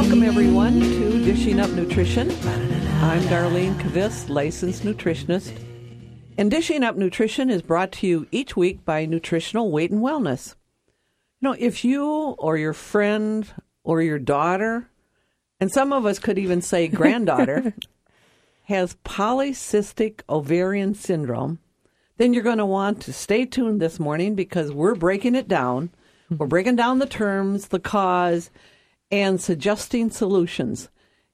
[0.00, 2.30] Welcome, everyone, to Dishing Up Nutrition.
[2.30, 5.52] I'm Darlene Kvist, licensed nutritionist.
[6.38, 10.54] And Dishing Up Nutrition is brought to you each week by Nutritional Weight and Wellness.
[11.40, 12.06] You know, if you
[12.38, 13.46] or your friend
[13.84, 14.88] or your daughter,
[15.60, 17.74] and some of us could even say granddaughter,
[18.64, 21.58] has polycystic ovarian syndrome,
[22.16, 25.90] then you're going to want to stay tuned this morning because we're breaking it down.
[26.30, 28.50] We're breaking down the terms, the cause,
[29.10, 30.88] and suggesting solutions.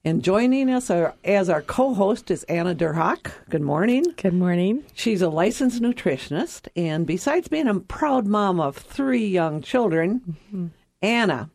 [0.05, 3.33] And joining us are, as our co host is Anna Derhak.
[3.51, 4.05] Good morning.
[4.17, 4.85] Good morning.
[4.95, 10.67] She's a licensed nutritionist, and besides being a proud mom of three young children, mm-hmm.
[11.03, 11.51] Anna,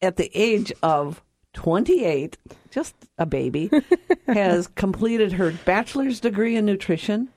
[0.00, 1.20] at the age of
[1.54, 2.38] 28,
[2.70, 3.70] just a baby,
[4.28, 7.28] has completed her bachelor's degree in nutrition,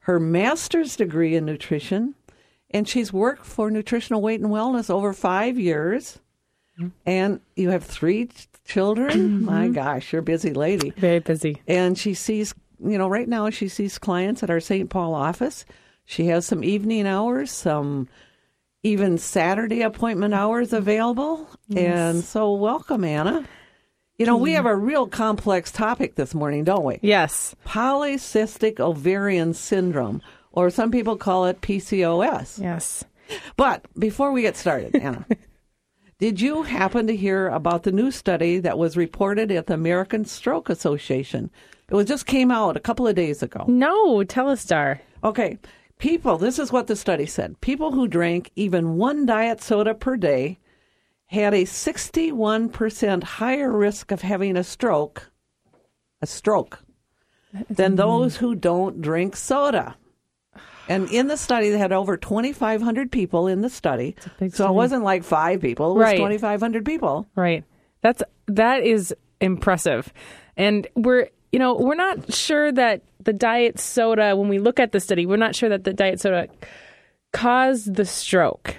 [0.00, 2.16] her master's degree in nutrition,
[2.70, 6.18] and she's worked for Nutritional Weight and Wellness over five years.
[7.06, 8.28] And you have three
[8.64, 9.10] children.
[9.10, 9.44] Mm-hmm.
[9.44, 10.90] My gosh, you're a busy lady.
[10.90, 11.60] Very busy.
[11.66, 14.88] And she sees, you know, right now she sees clients at our St.
[14.90, 15.64] Paul office.
[16.04, 18.08] She has some evening hours, some
[18.82, 21.48] even Saturday appointment hours available.
[21.68, 22.14] Yes.
[22.14, 23.46] And so, welcome, Anna.
[24.18, 26.98] You know, we have a real complex topic this morning, don't we?
[27.02, 27.56] Yes.
[27.66, 30.22] Polycystic ovarian syndrome,
[30.52, 32.60] or some people call it PCOS.
[32.60, 33.04] Yes.
[33.56, 35.24] But before we get started, Anna,
[36.22, 40.24] did you happen to hear about the new study that was reported at the American
[40.24, 41.50] Stroke Association?
[41.90, 43.64] It was just came out a couple of days ago.
[43.66, 45.00] No, tell us, Dar.
[45.24, 45.58] Okay.
[45.98, 47.60] People, this is what the study said.
[47.60, 50.60] People who drank even one diet soda per day
[51.26, 55.28] had a 61% higher risk of having a stroke,
[56.20, 56.84] a stroke,
[57.68, 59.96] than those who don't drink soda.
[60.88, 64.16] And in the study, they had over 2,500 people in the study.
[64.38, 64.70] So study.
[64.70, 66.16] it wasn't like five people, it was right.
[66.16, 67.26] 2,500 people.
[67.34, 67.64] Right.
[68.00, 70.12] That's, that is impressive.
[70.56, 74.92] And we're, you know, we're not sure that the diet soda, when we look at
[74.92, 76.48] the study, we're not sure that the diet soda
[77.32, 78.76] caused the stroke.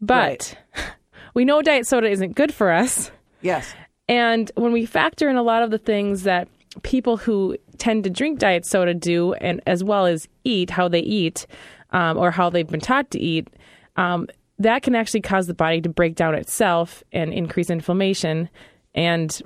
[0.00, 0.86] But right.
[1.34, 3.10] we know diet soda isn't good for us.
[3.40, 3.72] Yes.
[4.08, 6.48] And when we factor in a lot of the things that
[6.82, 11.00] people who tend to drink diet soda do, and as well as eat, how they
[11.00, 11.46] eat,
[11.90, 13.48] um, or how they've been taught to eat,
[13.96, 14.26] um,
[14.58, 18.48] that can actually cause the body to break down itself and increase inflammation.
[18.94, 19.42] And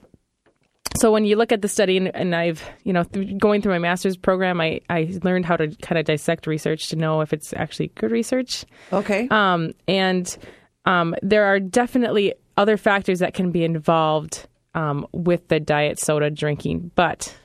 [0.96, 3.72] so when you look at the study, and, and I've, you know, th- going through
[3.72, 7.32] my master's program, I, I learned how to kind of dissect research to know if
[7.32, 8.64] it's actually good research.
[8.92, 9.28] Okay.
[9.30, 10.36] Um, and
[10.84, 16.30] um, there are definitely other factors that can be involved um, with the diet soda
[16.30, 17.36] drinking, but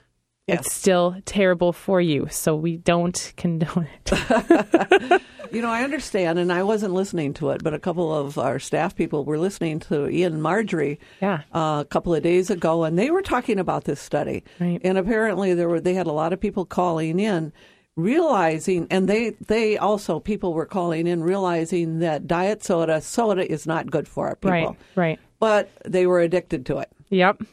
[0.47, 0.65] yes.
[0.65, 2.27] it's still terrible for you.
[2.29, 5.21] So we don't condone it.
[5.51, 8.59] you know, I understand, and I wasn't listening to it, but a couple of our
[8.59, 11.43] staff people were listening to Ian Marjorie yeah.
[11.53, 14.43] Uh, a couple of days ago, and they were talking about this study.
[14.59, 14.81] Right.
[14.83, 17.53] And apparently, there were they had a lot of people calling in
[17.95, 23.67] realizing and they they also people were calling in realizing that diet soda soda is
[23.67, 27.43] not good for our people right right but they were addicted to it Yep.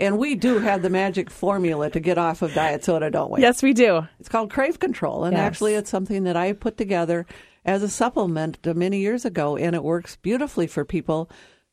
[0.00, 3.42] And we do have the magic formula to get off of diet soda, don't we?
[3.42, 4.08] Yes, we do.
[4.18, 5.24] It's called Crave Control.
[5.24, 5.42] And yes.
[5.42, 7.26] actually, it's something that I put together
[7.64, 11.30] as a supplement many years ago, and it works beautifully for people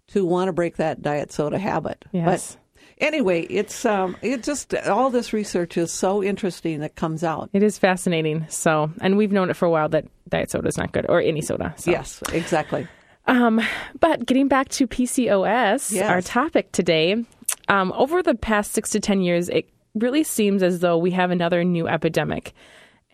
[0.08, 2.06] to want to break that diet soda habit.
[2.12, 2.56] Yes.
[2.56, 7.50] But anyway, it's um, it just all this research is so interesting that comes out.
[7.54, 8.46] It is fascinating.
[8.50, 11.22] So, and we've known it for a while that diet soda is not good, or
[11.22, 11.74] any soda.
[11.78, 11.92] So.
[11.92, 12.88] Yes, exactly.
[13.26, 13.62] Um,
[14.00, 16.10] but getting back to PCOS, yes.
[16.10, 17.26] our topic today,
[17.68, 21.32] um, over the past six to 10 years, it really seems as though we have
[21.32, 22.54] another new epidemic.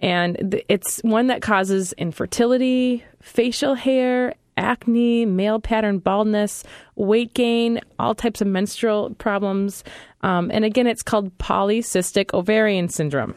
[0.02, 6.64] And it's one that causes infertility, facial hair, acne, male pattern baldness,
[6.96, 9.84] weight gain, all types of menstrual problems.
[10.22, 13.36] Um, and again, it's called polycystic ovarian syndrome.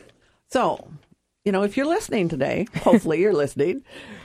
[0.51, 0.89] So,
[1.45, 3.83] you know, if you're listening today, hopefully you're listening,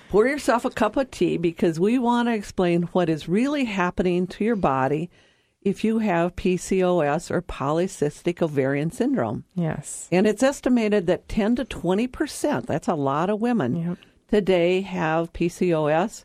[0.09, 4.27] pour yourself a cup of tea because we want to explain what is really happening
[4.27, 5.09] to your body
[5.61, 9.43] if you have PCOS or polycystic ovarian syndrome.
[9.55, 10.07] Yes.
[10.11, 13.97] And it's estimated that 10 to 20%, that's a lot of women yep.
[14.27, 16.23] today have PCOS.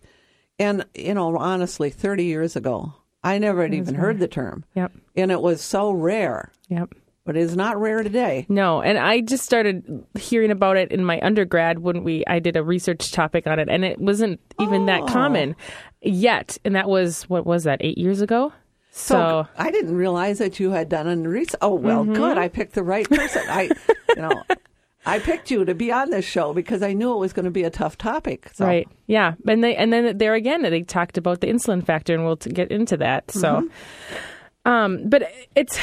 [0.59, 4.65] And, you know, honestly, 30 years ago, I never had even heard the term.
[4.75, 4.93] Yep.
[5.17, 6.94] And it was so rare, Yep.
[7.27, 8.47] but it's not rare today.
[8.49, 12.56] No, and I just started hearing about it in my undergrad when we I did
[12.56, 15.06] a research topic on it, and it wasn't even that Oh.
[15.06, 15.56] common
[16.00, 16.56] yet.
[16.65, 18.53] And that was what was that eight years ago?
[18.98, 21.58] So, So I didn't realize that you had done a research.
[21.60, 22.14] Oh well, Mm-hmm.
[22.14, 22.38] good.
[22.38, 23.43] I picked the right person.
[23.48, 23.69] I,
[24.16, 24.43] you know,
[25.06, 27.50] I picked you to be on this show because I knew it was going to
[27.50, 28.50] be a tough topic.
[28.54, 28.64] So.
[28.66, 32.25] right, yeah, and they and then there again they talked about the insulin factor, and
[32.25, 33.31] we'll t- get into that.
[33.31, 34.70] So, Mm-hmm.
[34.72, 35.78] um, but it's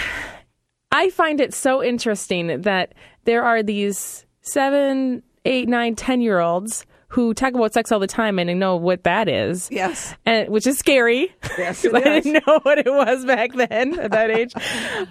[0.91, 2.93] I find it so interesting that
[3.25, 8.07] there are these seven, eight, nine, ten year olds who talk about sex all the
[8.07, 9.69] time and know what that is.
[9.71, 10.15] Yes.
[10.25, 11.31] and which is scary.
[11.59, 14.51] Yes, I didn't know what it was back then at that age.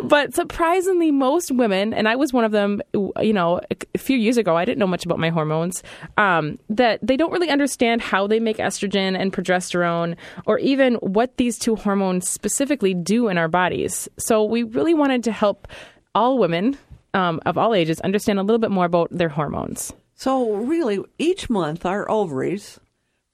[0.02, 3.60] but surprisingly, most women, and I was one of them, you know,
[3.94, 5.84] a few years ago, I didn't know much about my hormones,
[6.16, 11.36] um, that they don't really understand how they make estrogen and progesterone, or even what
[11.36, 14.08] these two hormones specifically do in our bodies.
[14.18, 15.68] So we really wanted to help
[16.16, 16.76] all women
[17.14, 19.92] um, of all ages understand a little bit more about their hormones.
[20.22, 22.78] So really, each month our ovaries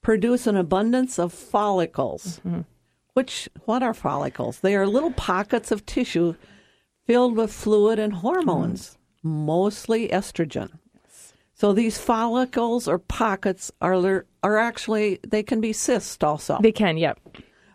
[0.01, 2.41] produce an abundance of follicles.
[2.43, 2.61] Mm-hmm.
[3.13, 4.61] Which what are follicles?
[4.61, 6.33] They are little pockets of tissue
[7.05, 10.79] filled with fluid and hormones, mostly estrogen.
[11.53, 16.57] So these follicles or pockets are are actually they can be cysts also.
[16.59, 17.19] They can, yep.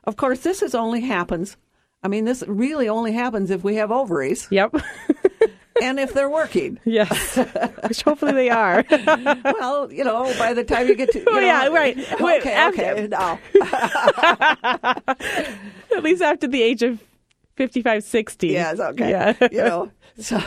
[0.02, 1.56] Of course, this is only happens.
[2.02, 4.74] I mean, this really only happens if we have ovaries Yep.
[5.84, 6.78] and if they're working.
[6.84, 7.36] yes.
[7.88, 8.84] Which hopefully they are.
[9.44, 11.96] Well, you know, by the time you get to, you Oh, know, yeah, right.
[12.20, 13.06] Wait, Okay, after- okay.
[13.08, 13.38] No.
[15.96, 17.00] At least after the age of
[17.56, 18.48] 55, 60.
[18.48, 19.10] Yes, okay.
[19.10, 19.34] Yeah.
[19.52, 20.38] You know, so,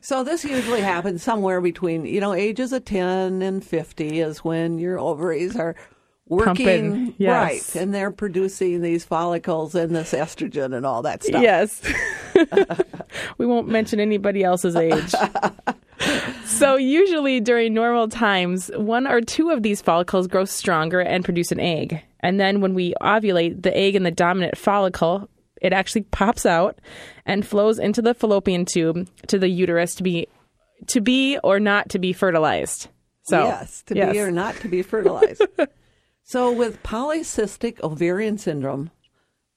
[0.00, 4.78] so this usually happens somewhere between, you know, ages of 10 and 50 is when
[4.78, 5.76] your ovaries are
[6.28, 7.30] working yes.
[7.74, 11.42] right and they're producing these follicles and this estrogen and all that stuff.
[11.42, 11.82] Yes.
[13.38, 15.14] we won't mention anybody else's age.
[16.44, 21.52] so, usually during normal times, one or two of these follicles grow stronger and produce
[21.52, 22.02] an egg.
[22.20, 25.28] And then when we ovulate, the egg in the dominant follicle,
[25.60, 26.78] it actually pops out
[27.24, 30.26] and flows into the fallopian tube to the uterus to be
[30.88, 32.88] to be or not to be fertilized.
[33.24, 34.12] So, yes, to yes.
[34.12, 35.42] be or not to be fertilized.
[36.24, 38.90] so with polycystic ovarian syndrome,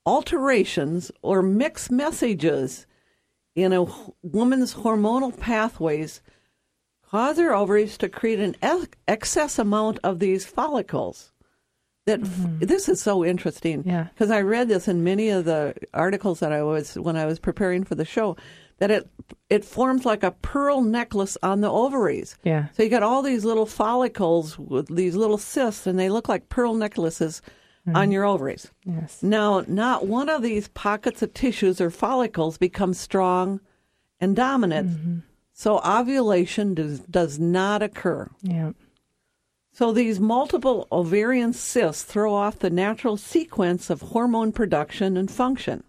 [0.06, 2.86] alterations or mixed messages
[3.56, 3.86] in a
[4.22, 6.22] woman's hormonal pathways
[7.10, 11.32] cause her ovaries to create an ex- excess amount of these follicles.
[12.06, 12.66] That f- mm-hmm.
[12.66, 13.84] this is so interesting.
[13.86, 14.08] Yeah.
[14.14, 17.40] because I read this in many of the articles that I was when I was
[17.40, 18.38] preparing for the show.
[18.78, 19.10] That it
[19.50, 22.38] it forms like a pearl necklace on the ovaries.
[22.44, 22.68] Yeah.
[22.74, 26.50] So you got all these little follicles with these little cysts, and they look like
[26.50, 27.42] pearl necklaces
[27.88, 27.98] Mm-hmm.
[27.98, 28.72] on your ovaries.
[28.84, 29.22] Yes.
[29.22, 33.60] Now, not one of these pockets of tissues or follicles becomes strong
[34.20, 35.18] and dominant, mm-hmm.
[35.54, 38.28] so ovulation does, does not occur.
[38.42, 38.72] Yeah.
[39.72, 45.84] So these multiple ovarian cysts throw off the natural sequence of hormone production and function.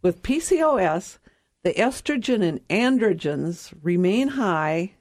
[0.00, 1.18] With PCOS,
[1.64, 4.92] the estrogen and androgens remain high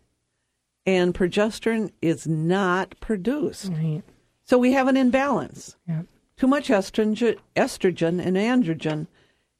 [0.87, 3.71] and progesterone is not produced.
[3.73, 4.01] Right.
[4.47, 5.75] So we have an imbalance.
[5.87, 6.03] Yeah.
[6.37, 9.07] Too much estrogen, estrogen and androgen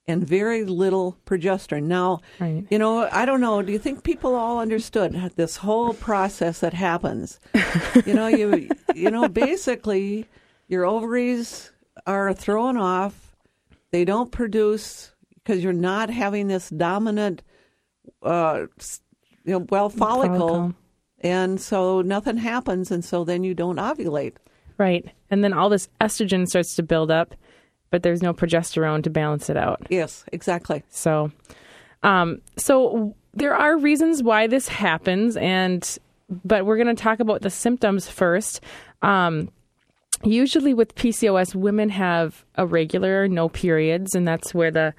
[0.08, 1.84] and very little progesterone.
[1.84, 2.66] Now, Right.
[2.70, 6.74] you know, I don't know, do you think people all understood this whole process that
[6.74, 7.40] happens?
[8.06, 10.26] you know, you you know, basically
[10.70, 11.72] your ovaries
[12.06, 13.36] are thrown off.
[13.92, 17.42] They don't produce because you're not having this dominant
[18.24, 18.68] uh
[19.44, 20.76] you know, well follicle, Follicle.
[21.20, 24.36] and so nothing happens and so then you don't ovulate.
[24.78, 25.10] Right.
[25.30, 27.36] And then all this estrogen starts to build up,
[27.90, 29.86] but there's no progesterone to balance it out.
[29.90, 30.84] Yes, exactly.
[30.90, 31.32] So,
[32.04, 35.98] um, so there are reasons why this happens, and
[36.30, 38.62] but we're going to talk about the symptoms first.
[39.02, 39.50] Um,
[40.24, 44.94] usually with PCOS, women have irregular, no periods, and that's where the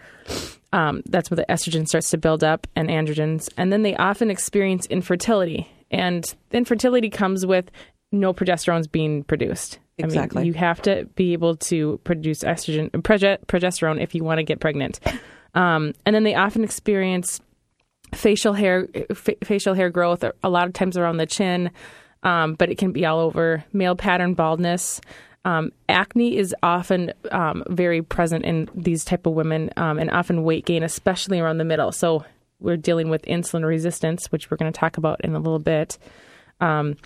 [0.72, 4.30] um, that's where the estrogen starts to build up and androgens, and then they often
[4.30, 7.70] experience infertility, and infertility comes with
[8.12, 9.78] no progesterones being produced.
[10.00, 10.42] I Exactly.
[10.42, 14.44] mean, you have to be able to produce estrogen, proge- progesterone if you want to
[14.44, 15.00] get pregnant.
[15.54, 17.40] Um, and then they often experience
[18.14, 21.70] facial hair, fa- facial hair growth, a lot of times around the chin,
[22.22, 23.64] um, but it can be all over.
[23.72, 25.00] Male pattern baldness.
[25.44, 30.42] Um, acne is often um, very present in these type of women, um, and often
[30.44, 31.90] weight gain, especially around the middle.
[31.92, 32.24] So
[32.60, 35.98] we're dealing with insulin resistance, which we're going to talk about in a little bit.
[36.60, 36.96] Um,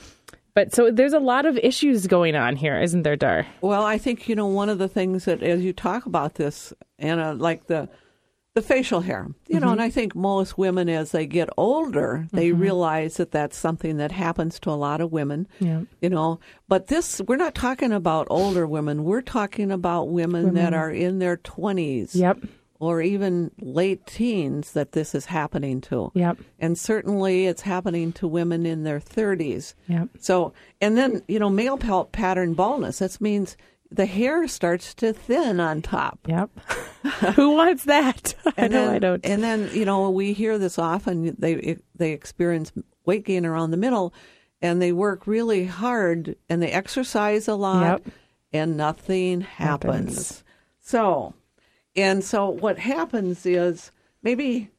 [0.54, 3.46] But so there's a lot of issues going on here, isn't there, Dar?
[3.60, 6.72] Well, I think you know one of the things that as you talk about this,
[6.98, 7.88] Anna, like the
[8.54, 9.72] the facial hair, you know, mm-hmm.
[9.72, 12.60] and I think most women as they get older, they mm-hmm.
[12.60, 15.48] realize that that's something that happens to a lot of women.
[15.58, 15.82] Yeah.
[16.02, 19.04] You know, but this we're not talking about older women.
[19.04, 22.14] We're talking about women, that are in their 20s.
[22.14, 22.40] Yep.
[22.82, 26.10] Or even late teens that this is happening to.
[26.14, 26.38] Yep.
[26.58, 29.74] And certainly it's happening to women in their 30s.
[29.86, 30.08] Yep.
[30.18, 33.56] So, and then, you know, male pattern baldness, that means
[33.92, 36.18] the hair starts to thin on top.
[36.26, 36.50] Yep.
[37.36, 38.34] Who wants that?
[38.46, 39.24] I And know then, I don't.
[39.26, 41.36] And then, you know, we hear this often.
[41.38, 42.72] They they experience
[43.04, 44.12] weight gain around the middle,
[44.60, 48.14] and they work really hard, and they exercise a lot, Yep.
[48.52, 49.92] and nothing happens.
[49.92, 50.44] Happens.
[50.80, 51.34] So,
[51.96, 53.90] and so what happens is
[54.22, 54.70] maybe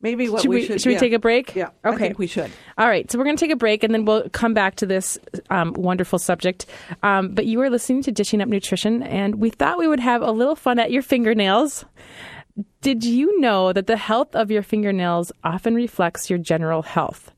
[0.00, 1.54] maybe what should we, we, should should we take a break?
[1.54, 2.12] Yeah, Okay.
[2.16, 2.50] We should.
[2.78, 4.86] All right, so we're going to take a break and then we'll come back to
[4.86, 5.18] this
[5.50, 6.66] um, wonderful subject.
[7.02, 10.22] Um, but you are listening to Dishing Up Nutrition, and we thought we would have
[10.22, 11.84] a little fun at your fingernails.
[12.82, 17.31] Did you know that the health of your fingernails often reflects your general health?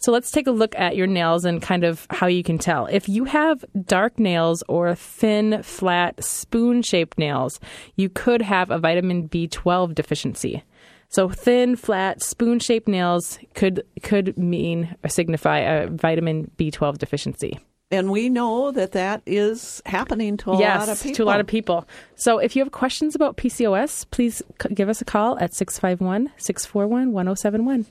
[0.00, 2.86] So let's take a look at your nails and kind of how you can tell.
[2.86, 7.60] If you have dark nails or thin, flat, spoon shaped nails,
[7.96, 10.64] you could have a vitamin B12 deficiency.
[11.10, 17.58] So thin, flat, spoon-shaped nails could could mean or signify a vitamin B12 deficiency.
[17.90, 21.16] And we know that that is happening to a yes, lot of people.
[21.16, 21.88] to a lot of people.
[22.14, 24.40] So if you have questions about PCOS, please
[24.72, 27.86] give us a call at 651-641-1071.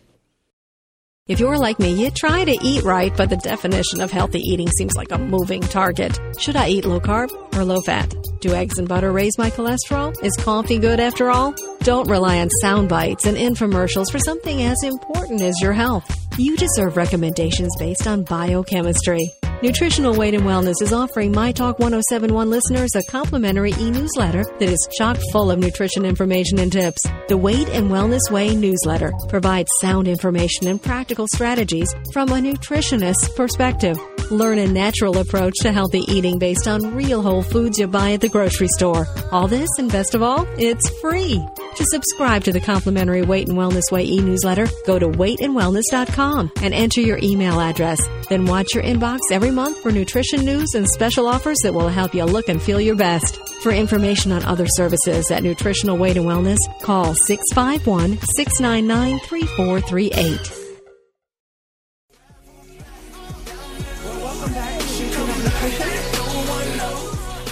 [1.29, 4.67] If you're like me, you try to eat right, but the definition of healthy eating
[4.67, 6.19] seems like a moving target.
[6.39, 8.15] Should I eat low carb or low fat?
[8.39, 10.11] Do eggs and butter raise my cholesterol?
[10.23, 11.53] Is coffee good after all?
[11.81, 16.03] Don't rely on sound bites and infomercials for something as important as your health.
[16.39, 19.29] You deserve recommendations based on biochemistry.
[19.61, 24.69] Nutritional Weight and Wellness is offering My Talk 1071 listeners a complimentary e newsletter that
[24.69, 27.01] is chock full of nutrition information and tips.
[27.27, 33.27] The Weight and Wellness Way newsletter provides sound information and practical strategies from a nutritionist's
[33.35, 33.97] perspective.
[34.31, 38.21] Learn a natural approach to healthy eating based on real whole foods you buy at
[38.21, 39.07] the grocery store.
[39.31, 41.43] All this, and best of all, it's free.
[41.75, 46.73] To subscribe to the complimentary Weight and Wellness Way e newsletter, go to weightandwellness.com and
[46.75, 47.99] enter your email address.
[48.29, 52.13] Then watch your inbox every month for nutrition news and special offers that will help
[52.13, 53.35] you look and feel your best.
[53.63, 60.58] For information on other services at Nutritional Weight and Wellness, call 651 699 3438.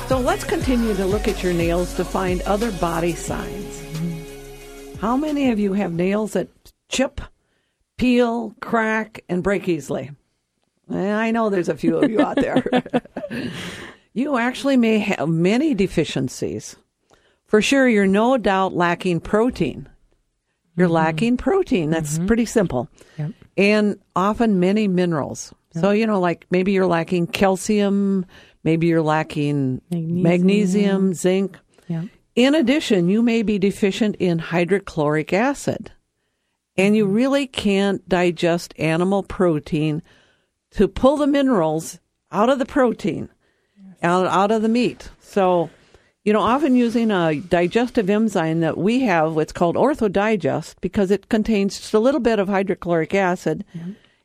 [0.07, 3.83] So let's continue to look at your nails to find other body signs.
[5.01, 6.47] How many of you have nails that
[6.87, 7.19] chip,
[7.97, 10.11] peel, crack, and break easily?
[10.93, 12.63] Eh, I know there's a few of you out there.
[14.13, 16.77] you actually may have many deficiencies.
[17.45, 19.89] For sure, you're no doubt lacking protein.
[20.77, 21.89] You're lacking protein.
[21.89, 22.87] That's pretty simple.
[23.17, 23.31] Yep.
[23.57, 25.53] And often many minerals.
[25.73, 28.25] So, you know, like maybe you're lacking calcium,
[28.67, 30.21] maybe you're lacking Magnesium.
[30.21, 31.57] magnesium zinc.
[31.87, 32.03] Yeah.
[32.35, 35.91] In addition, you may be deficient in hydrochloric acid.
[36.75, 40.03] And you really can't digest animal protein
[40.71, 43.29] to pull the minerals out of the protein,
[44.03, 45.09] out, out of the meat.
[45.21, 45.69] So,
[46.25, 51.29] you know, often using a digestive enzyme that we have, it's called OrthoDigest, because it
[51.29, 53.63] contains just a little bit of hydrochloric acid.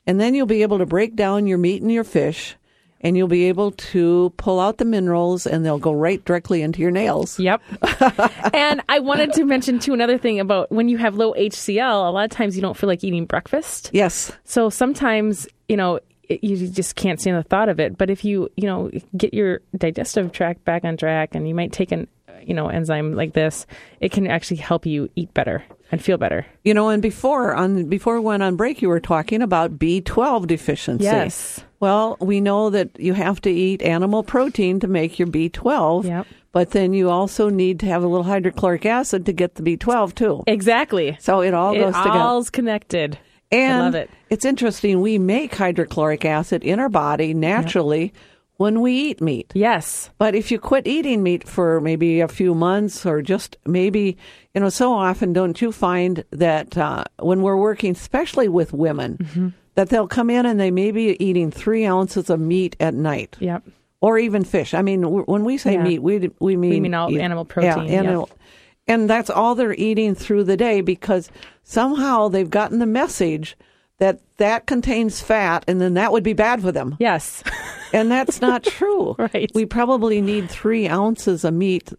[0.04, 2.56] And then you'll be able to break down your meat and your fish,
[3.02, 6.80] and you'll be able to pull out the minerals, and they'll go right directly into
[6.80, 7.38] your nails.
[7.38, 7.60] Yep.
[8.54, 12.10] and I wanted to mention too another thing about when you have low HCl, a
[12.10, 13.90] lot of times you don't feel like eating breakfast.
[13.92, 14.32] Yes.
[14.44, 17.98] So sometimes, you know, it, you just can't stand the thought of it.
[17.98, 21.72] But if you, you know, get your digestive tract back on track and you might
[21.72, 22.08] take an,
[22.42, 23.66] you know, enzyme like this,
[24.00, 26.46] it can actually help you eat better and feel better.
[26.64, 30.00] You know, and before on before we went on break, you were talking about B
[30.00, 31.04] twelve deficiency.
[31.04, 31.62] Yes.
[31.82, 36.06] Well, we know that you have to eat animal protein to make your B twelve.
[36.06, 36.26] Yep.
[36.52, 39.76] But then you also need to have a little hydrochloric acid to get the B
[39.76, 40.44] twelve too.
[40.46, 41.16] Exactly.
[41.18, 42.18] So it all it goes together.
[42.18, 43.18] all's connected.
[43.50, 44.10] And I love it.
[44.30, 45.00] it's interesting.
[45.00, 48.12] We make hydrochloric acid in our body naturally
[48.58, 49.50] when we eat meat.
[49.52, 50.08] Yes.
[50.18, 54.16] But if you quit eating meat for maybe a few months or just maybe,
[54.54, 59.16] you know, so often don't you find that uh, when we're working, especially with women,
[59.18, 59.48] Mm-hmm.
[59.74, 63.36] That they'll come in and they may be eating three ounces of meat at night
[63.40, 63.62] Yep.
[64.00, 64.74] or even fish.
[64.74, 65.82] I mean, when we say Yeah.
[65.82, 68.30] meat, we we mean we mean all eat- animal protein, Yeah, animal,
[68.86, 71.30] and that's all they're eating through the day because
[71.62, 73.56] somehow they've gotten the message
[73.98, 76.96] that that contains fat and then that would be bad for them.
[76.98, 77.42] Yes.
[77.92, 79.14] And that's not true.
[79.18, 79.50] Right.
[79.54, 81.92] We probably need three ounces of meat,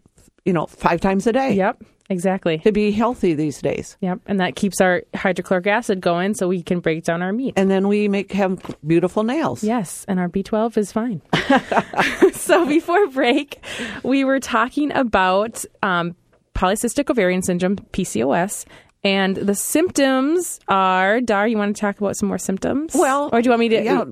[0.44, 1.82] you know, five times a day yep.
[2.10, 2.58] Exactly.
[2.58, 3.96] to be healthy these days.
[4.00, 4.20] Yep.
[4.26, 7.54] And that keeps our hydrochloric acid going so we can break down our meat.
[7.56, 9.64] And then we make have beautiful nails.
[9.64, 11.22] Yes, and our B12 is fine.
[12.32, 13.64] so before break,
[14.02, 16.14] we were talking about um,
[16.54, 18.64] polycystic ovarian syndrome, PCOS,
[19.04, 21.20] and the symptoms are.
[21.20, 22.94] Dar, you want to talk about some more symptoms?
[22.94, 24.04] Well, or do you want me to yeah,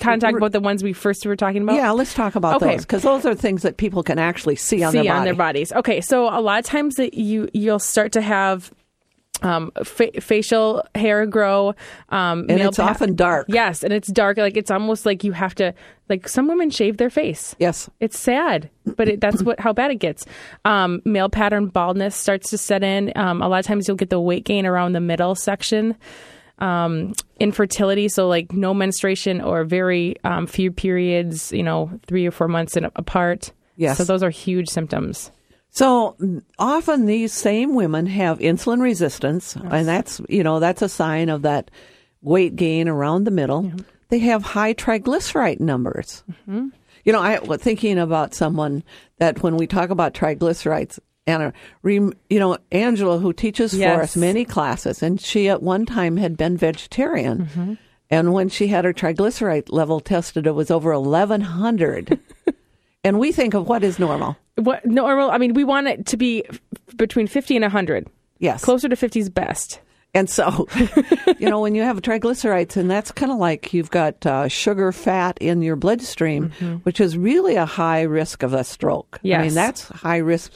[0.00, 1.76] kind of talk about the ones we first were talking about?
[1.76, 2.76] Yeah, let's talk about Okay.
[2.76, 5.18] those because those are things that people can actually see on see their body.
[5.18, 5.72] on their bodies.
[5.72, 8.70] Okay, so a lot of times that you you'll start to have
[9.42, 11.74] um, fa- facial hair grow,
[12.08, 13.46] um, And it's often dark.
[13.48, 14.36] Yes, and it's dark.
[14.38, 15.74] Like it's almost like you have to.
[16.08, 17.54] Like some women shave their face.
[17.58, 17.90] Yes.
[18.00, 20.24] It's sad, but it, that's what how bad it gets.
[20.64, 23.12] Um, male pattern baldness starts to set in.
[23.14, 25.96] Um, a lot of times you'll get the weight gain around the middle section.
[26.60, 32.30] Um, infertility, so like no menstruation or very um, few periods, you know, three or
[32.32, 33.52] four months in, apart.
[33.76, 33.98] Yes.
[33.98, 35.30] So those are huge symptoms.
[35.70, 36.16] So
[36.58, 41.42] often these same women have insulin resistance, and that's you know that's a sign of
[41.42, 41.70] that
[42.22, 43.72] weight gain around the middle.
[44.08, 46.24] They have high triglyceride numbers.
[46.30, 46.68] Mm-hmm.
[47.04, 48.82] You know, I was thinking about someone
[49.18, 50.98] that when we talk about triglycerides,
[51.82, 56.16] rem, you know, Angela, who teaches for us many classes, and she at one time
[56.16, 57.46] had been vegetarian.
[57.46, 57.74] Mm-hmm.
[58.10, 62.18] And when she had her triglyceride level tested, it was over 1100.
[63.08, 64.36] and we think of what is normal.
[64.56, 65.30] What normal?
[65.30, 66.44] I mean, we want it to be
[66.96, 68.06] between fifty and hundred.
[68.38, 68.62] Yes.
[68.62, 69.80] Closer to fifty is best.
[70.14, 70.66] And so,
[71.38, 74.90] you know, when you have triglycerides, and that's kind of like you've got uh, sugar
[74.92, 76.50] fat in your bloodstream,
[76.82, 79.18] which is really a high risk of a stroke.
[79.22, 79.38] Yes.
[79.38, 80.52] I mean, that's high risk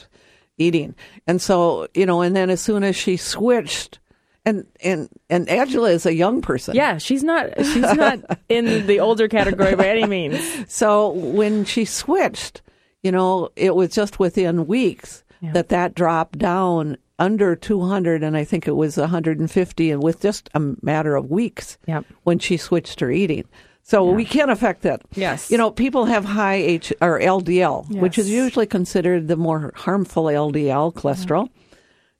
[0.57, 0.95] eating.
[1.27, 3.99] And so, you know, and then as soon as she switched,
[4.45, 6.75] and and and Angela is a young person.
[6.75, 7.49] Yeah, she's not.
[7.57, 8.19] She's not
[8.49, 10.39] in the older category by any means.
[10.71, 12.61] So when she switched,
[13.01, 15.23] you know, it was just within weeks
[15.53, 20.49] that that dropped down under 200 and I think it was 150 and with just
[20.53, 22.05] a matter of weeks Yep.
[22.23, 23.43] when she switched her eating.
[23.81, 25.01] So we can't affect that.
[25.13, 25.51] Yes.
[25.51, 30.25] You know, people have high H or LDL, which is usually considered the more harmful
[30.25, 31.49] LDL cholesterol.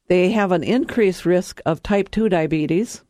[0.07, 3.03] They have an increased risk of type 2 diabetes.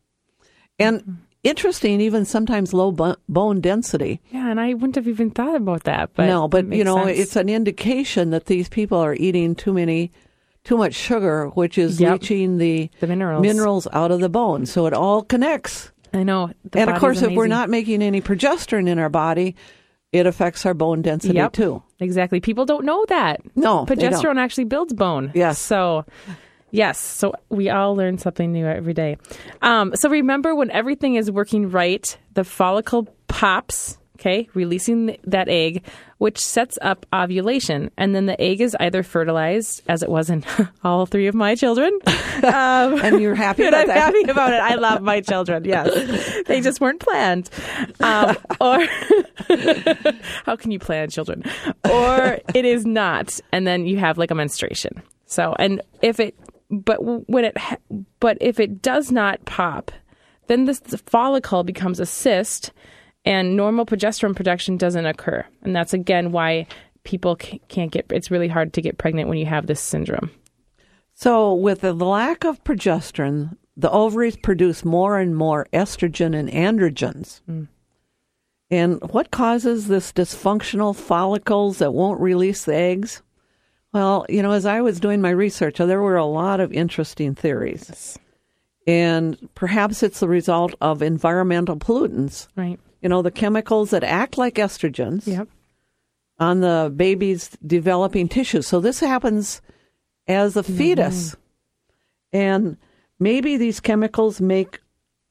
[0.78, 1.12] And Mm-hmm.
[1.44, 4.20] interesting, even sometimes low bo- bone density.
[4.30, 6.10] Yeah, and I wouldn't have even thought about that.
[6.14, 7.18] But no, but you know, sense.
[7.18, 10.10] it's an indication that these people are eating too many,
[10.64, 12.12] too much sugar, which is Yep.
[12.12, 13.42] leaching the, The minerals.
[13.42, 14.64] minerals out of the bone.
[14.66, 15.90] So it all connects.
[16.12, 16.50] I know.
[16.72, 19.56] and of course, if we're not making any progesterone in our body,
[20.12, 21.52] it affects our bone density Yep.
[21.52, 21.82] too.
[21.98, 22.38] Exactly.
[22.40, 23.40] People don't know that.
[23.56, 25.32] No, progesterone actually builds bone.
[25.34, 25.58] Yes.
[25.58, 26.04] So,
[26.74, 27.00] yes.
[27.00, 29.16] So we all learn something new every day.
[29.62, 33.98] Um, so remember, when everything is working right, the follicle pops.
[34.16, 35.82] Okay, releasing that egg,
[36.18, 40.44] which sets up ovulation, and then the egg is either fertilized, as it was in
[40.84, 41.92] all three of my children,
[42.44, 43.96] um, And you're happy about I'm that?
[43.96, 44.60] happy about it.
[44.62, 45.64] I love my children.
[45.64, 45.90] Yes,
[46.46, 47.50] they just weren't planned.
[48.00, 48.86] Um, or
[50.46, 51.42] how can you plan children?
[51.90, 55.02] Or it is not, and then you have like a menstruation.
[55.26, 56.34] So, and if it,
[56.80, 57.76] but when it, ha-
[58.20, 59.90] but if it does not pop,
[60.46, 62.72] then this follicle becomes a cyst,
[63.24, 66.66] and normal progesterone production doesn't occur, and that's again why
[67.04, 68.06] people can't get.
[68.10, 70.30] It's really hard to get pregnant when you have this syndrome.
[71.14, 77.40] So with the lack of progesterone, the ovaries produce more and more estrogen and androgens.
[77.48, 77.68] Mm.
[78.70, 83.22] And what causes this dysfunctional follicles that won't release the eggs?
[83.94, 87.36] Well, you know, as I was doing my research, there were a lot of interesting
[87.36, 88.18] theories.
[88.88, 92.48] And perhaps it's the result of environmental pollutants.
[92.56, 92.80] Right.
[93.00, 95.48] You know, the chemicals that act like estrogens Yep.
[96.40, 98.62] on the baby's developing tissue.
[98.62, 99.62] So this happens
[100.26, 100.76] as a mm-hmm.
[100.76, 101.36] fetus.
[102.32, 102.76] And
[103.20, 104.80] maybe these chemicals make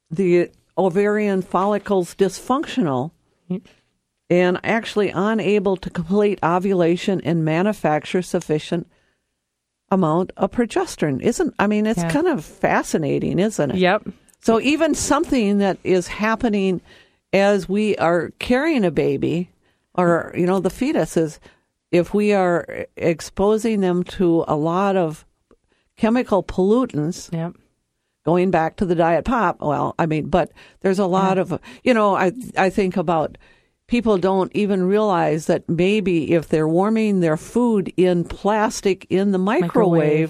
[0.10, 3.12] the ovarian follicles dysfunctional
[4.34, 8.88] and actually unable to complete ovulation and manufacture sufficient
[9.92, 11.22] amount of progesterone.
[11.22, 12.10] Isn't I mean it's Yeah.
[12.10, 13.78] kind of fascinating, isn't it?
[13.78, 14.08] Yep.
[14.40, 16.82] So even something that is happening
[17.32, 19.50] as we are carrying a baby,
[19.94, 21.40] or you know, the fetus is,
[21.92, 25.26] if we are exposing them to a lot of
[25.96, 27.54] chemical pollutants, Yep.
[28.26, 29.62] going back to the diet pop.
[29.62, 33.38] Well, I mean, but there's a lot of you know, I I think about
[33.94, 39.38] people don't even realize that maybe if they're warming their food in plastic in the
[39.38, 39.70] microwave,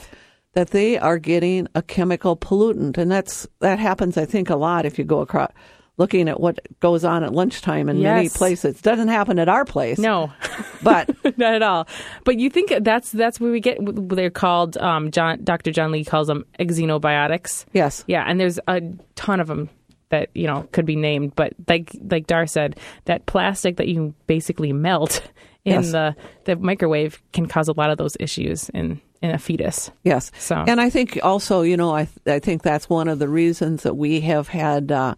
[0.01, 0.09] Microwave.
[0.51, 4.17] that they are getting a chemical pollutant, and that's that happens.
[4.17, 5.49] I think a lot if you go across
[5.95, 8.35] looking at what goes on at lunchtime in many Yes.
[8.35, 8.81] places.
[8.81, 10.33] Doesn't happen at our place, No,
[10.81, 11.87] but not at all.
[12.25, 13.77] But you think that's that's where we get.
[13.79, 14.75] They're called.
[14.77, 15.71] Um, John Dr.
[15.71, 17.65] John Lee calls them xenobiotics.
[17.73, 18.81] yes, Yeah, and there's a
[19.15, 19.69] ton of them
[20.09, 21.33] that you know could be named.
[21.35, 25.21] But like like Dar said, that plastic that you basically melt
[25.65, 25.91] in Yes.
[25.91, 29.89] the the microwave can cause a lot of those issues in in a fetus.
[30.03, 30.31] Yes.
[30.37, 33.83] So- and I think also, you know, I I think that's one of the reasons
[33.83, 35.15] that we have had uh,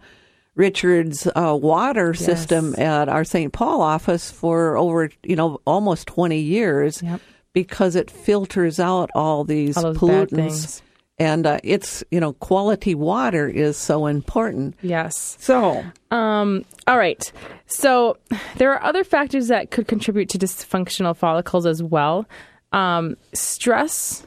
[0.54, 3.52] Richard's uh, water system at our St.
[3.52, 7.20] Paul office for over, you know, almost twenty years, Yep.
[7.54, 10.82] because it filters out all these All pollutants.
[11.18, 14.76] And uh, it's you know quality water is so important.
[14.82, 15.38] Yes.
[15.40, 17.32] So Um, all right.
[17.68, 18.18] So
[18.58, 22.28] there are other factors that could contribute to dysfunctional follicles as well.
[22.72, 24.26] Um, stress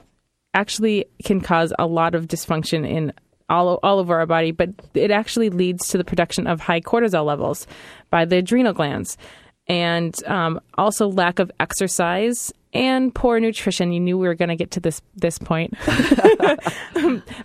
[0.55, 3.13] actually can cause a lot of dysfunction in
[3.51, 7.25] all, all over our body, but it actually leads to the production of high cortisol
[7.25, 7.67] levels
[8.11, 9.17] by the adrenal glands.
[9.69, 13.93] And um, also lack of exercise and poor nutrition.
[13.93, 15.75] You knew we were going to get to this this point.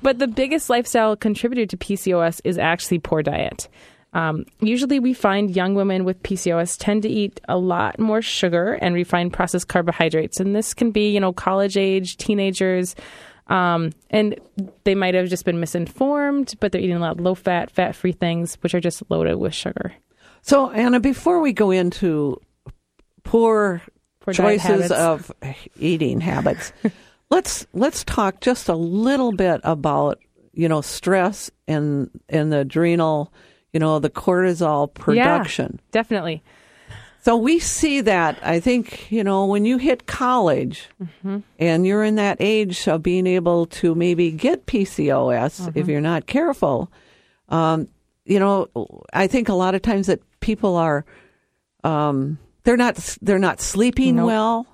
[0.02, 3.68] but the biggest lifestyle contributor to PCOS is actually poor diet.
[4.14, 8.74] Um, usually, we find young women with PCOS tend to eat a lot more sugar
[8.74, 12.96] and refined processed carbohydrates, and this can be, you know, college age teenagers,
[13.48, 14.40] um, and
[14.84, 17.96] they might have just been misinformed, but they're eating a lot of low fat, fat
[17.96, 19.94] free things, which are just loaded with sugar.
[20.44, 22.40] So, Anna, before we go into
[23.24, 23.82] poor,
[24.32, 25.32] choices of
[25.80, 26.72] eating habits,
[27.30, 30.20] let's let's talk just a little bit about
[30.54, 33.34] you know stress and and the adrenal,
[33.72, 35.80] you know, the cortisol production.
[35.92, 36.44] Definitely.
[37.22, 38.38] So we see that.
[38.44, 41.40] I think you know when you hit college Mm-hmm.
[41.58, 45.80] and you're in that age of being able to maybe get PCOS Mm-hmm.
[45.80, 46.92] if you're not careful.
[47.50, 47.88] Um,
[48.26, 48.68] you know,
[49.14, 51.06] I think a lot of times that people are,
[51.84, 54.28] um, they're not they're not sleeping Nope.
[54.28, 54.68] well,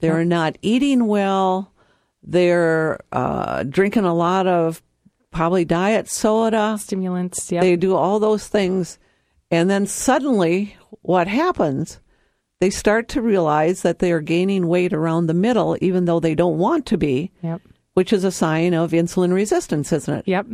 [0.00, 1.72] they're not eating well,
[2.22, 4.82] they're uh, drinking a lot of
[5.30, 6.76] probably diet soda.
[6.78, 7.50] Stimulants.
[7.50, 7.62] Yep.
[7.62, 8.98] They do all those things.
[9.50, 12.00] And then suddenly, what happens?
[12.60, 16.34] They start to realize that they are gaining weight around the middle, even though they
[16.34, 17.60] don't want to be, yep.
[17.94, 20.28] which is a sign of insulin resistance, isn't it?
[20.28, 20.46] Yep.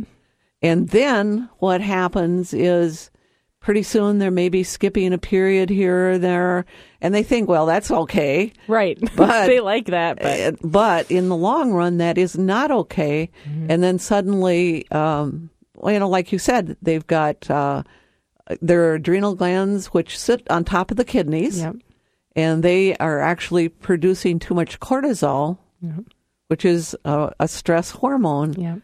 [0.61, 3.11] And then what happens is
[3.59, 6.65] pretty soon they're maybe skipping a period here or there,
[7.01, 8.53] and they think, well, that's okay.
[8.67, 8.97] Right.
[9.15, 10.17] But- they like that.
[10.19, 13.29] But Uh, But in the long run, that is not okay.
[13.67, 17.83] And then suddenly, um, well, you know, like you said, they've got uh,
[18.61, 21.75] their adrenal glands, which sit on top of the kidneys, yep.
[22.35, 25.57] and they are actually producing too much cortisol,
[26.47, 28.79] which is a, a stress hormone, Yep.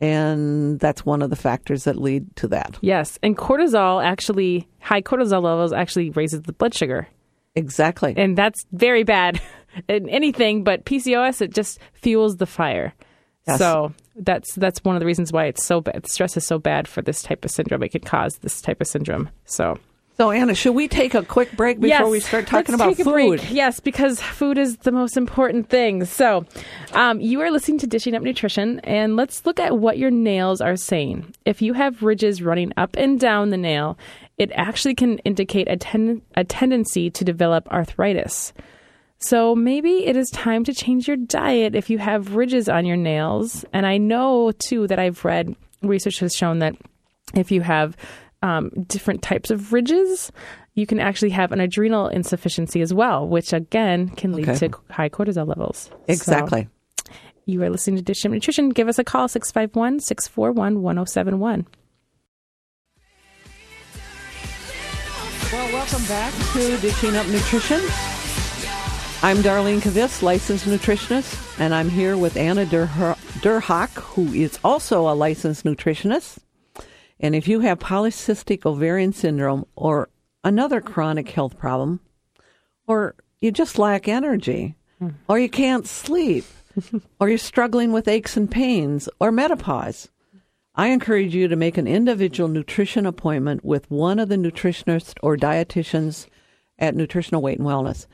[0.00, 2.78] And that's one of the factors that lead to that.
[2.80, 7.08] Yes, and cortisol actually high cortisol levels actually raises the blood sugar,
[7.54, 8.14] Exactly.
[8.16, 9.40] and that's very bad
[9.88, 10.64] in anything.
[10.64, 12.94] But PCOS it just fuels the fire.
[13.46, 13.58] Yes.
[13.58, 16.06] So that's that's one of the reasons why it's so bad.
[16.06, 17.82] Stress is so bad for this type of syndrome.
[17.82, 19.30] It could cause this type of syndrome.
[19.46, 19.78] So
[20.18, 23.06] so, Anna, should we take a quick break before yes, we start talking about take
[23.06, 23.40] a break.
[23.40, 23.50] food?
[23.50, 26.04] Yes, because food is the most important thing.
[26.04, 26.44] So,
[26.92, 30.60] um, you are listening to Dishing Up Nutrition, and let's look at what your nails
[30.60, 31.34] are saying.
[31.44, 33.96] If you have ridges running up and down the nail,
[34.38, 38.52] it actually can indicate a, ten- a tendency to develop arthritis.
[39.20, 42.96] So maybe it is time to change your diet if you have ridges on your
[42.96, 43.64] nails.
[43.72, 46.74] And I know too that I've read research has shown that
[47.34, 47.96] if you have
[48.42, 50.30] um, different types of ridges,
[50.74, 54.68] you can actually have an adrenal insufficiency as well, which again can lead Okay.
[54.68, 55.90] to high cortisol levels.
[56.06, 56.68] Exactly.
[57.06, 57.12] So
[57.46, 58.68] you are listening to Dish Up Nutrition.
[58.68, 61.66] Give us a call, 651 641 1071.
[65.52, 67.80] Well, welcome back to Dishing Up Nutrition.
[69.22, 75.08] I'm Darlene Kvist, licensed nutritionist, and I'm here with Anna Durha- Derhak, who is also
[75.08, 76.38] a licensed nutritionist.
[77.20, 80.08] And if you have polycystic ovarian syndrome or
[80.44, 82.00] another chronic health problem,
[82.86, 85.10] or you just lack energy, hmm.
[85.28, 86.44] or you can't sleep,
[87.20, 90.08] or you're struggling with aches and pains, or menopause,
[90.74, 95.36] I encourage you to make an individual nutrition appointment with one of the nutritionists or
[95.36, 96.28] dietitians
[96.78, 98.06] at Nutritional Weight and Wellness.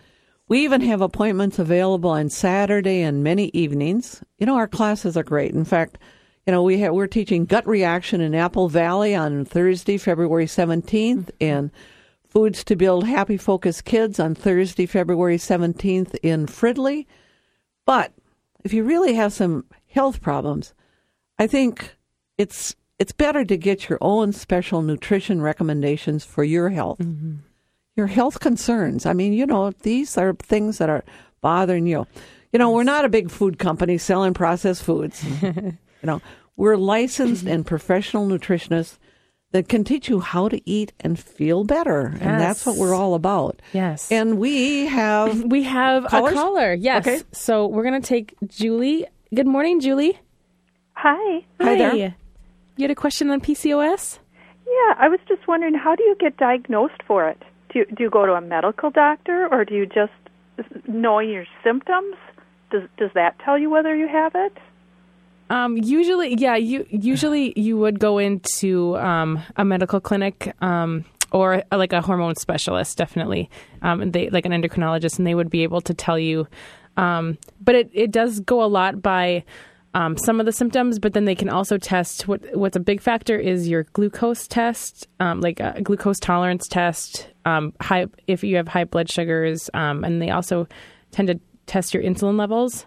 [0.48, 4.22] We even have appointments available on Saturday and many evenings.
[4.38, 5.52] You know, our classes are great.
[5.52, 5.98] In fact,
[6.46, 11.70] you know, we we're teaching gut reaction in Apple Valley on Thursday, February 17th, and
[12.28, 17.06] foods to build happy focused kids on Thursday, February 17th in Fridley.
[17.86, 18.12] But
[18.62, 20.74] if you really have some health problems,
[21.38, 21.96] I think
[22.36, 26.98] it's it's better to get your own special nutrition recommendations for your health.
[26.98, 27.36] Mm-hmm.
[27.96, 29.06] Your health concerns.
[29.06, 31.04] I mean, you know, these are things that are
[31.40, 32.06] bothering you.
[32.54, 35.24] You know, we're not a big food company selling processed foods.
[35.42, 36.22] you know,
[36.56, 38.96] we're licensed and professional nutritionists
[39.50, 42.16] that can teach you how to eat and feel better.
[42.20, 43.60] And that's what we're all about.
[43.72, 44.12] Yes.
[44.12, 46.32] And we have we have Callers?
[46.32, 46.74] a caller.
[46.74, 47.04] Yes.
[47.04, 47.22] Okay.
[47.32, 49.04] So we're going to take Julie.
[49.34, 50.16] Good morning, Julie.
[50.92, 51.44] Hi.
[51.60, 52.14] Hi there.
[52.76, 54.20] You had a question on PCOS?
[54.64, 57.42] Yeah, I was just wondering how do you get diagnosed for it?
[57.72, 60.12] Do you, do you go to a medical doctor or do you just
[60.86, 62.14] know your symptoms?
[62.74, 64.58] Does does that tell you whether you have it?
[65.48, 66.56] Um, usually, yeah.
[66.56, 72.00] You usually you would go into um, a medical clinic um, or uh, like a
[72.00, 73.48] hormone specialist, definitely.
[73.82, 76.48] Um, they like an endocrinologist, and they would be able to tell you.
[76.96, 79.44] Um, but it it does go a lot by.
[79.96, 83.00] Um, some of the symptoms, but then they can also test what what's a big
[83.00, 88.56] factor is your glucose test, um, like a glucose tolerance test, um, high if you
[88.56, 90.66] have high blood sugars, um, and they also
[91.12, 92.86] tend to test your insulin levels.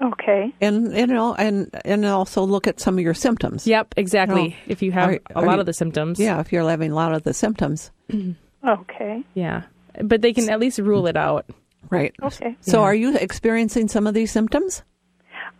[0.00, 0.54] Okay.
[0.60, 3.66] and you know and and also look at some of your symptoms.
[3.66, 4.50] Yep, exactly.
[4.50, 4.54] No.
[4.68, 6.20] If you have Are- a are lot you- of the symptoms.
[6.20, 7.90] Yeah, if you're having a lot of the symptoms.
[8.66, 9.22] Okay.
[9.34, 9.62] Yeah.
[10.02, 11.46] But they can at least rule it out.
[11.90, 12.12] Right.
[12.20, 12.56] Okay.
[12.60, 14.82] So are you experiencing some of these symptoms?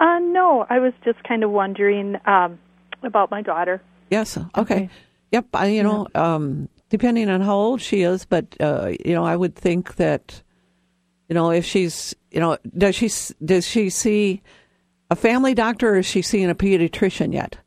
[0.01, 2.59] Uh no, I was just kind of wondering um
[3.05, 3.81] about my daughter.
[4.11, 4.37] Yes.
[4.37, 4.49] Okay.
[4.59, 4.91] Okay.
[5.31, 5.47] Yep.
[5.55, 9.37] I, you know, um, depending on how old she is, but uh, you know, I
[9.37, 10.43] would think that,
[11.29, 13.11] you know, if she's, you know, does she
[13.45, 14.43] does she see
[15.11, 17.59] a family doctor or is she seeing a pediatrician yet?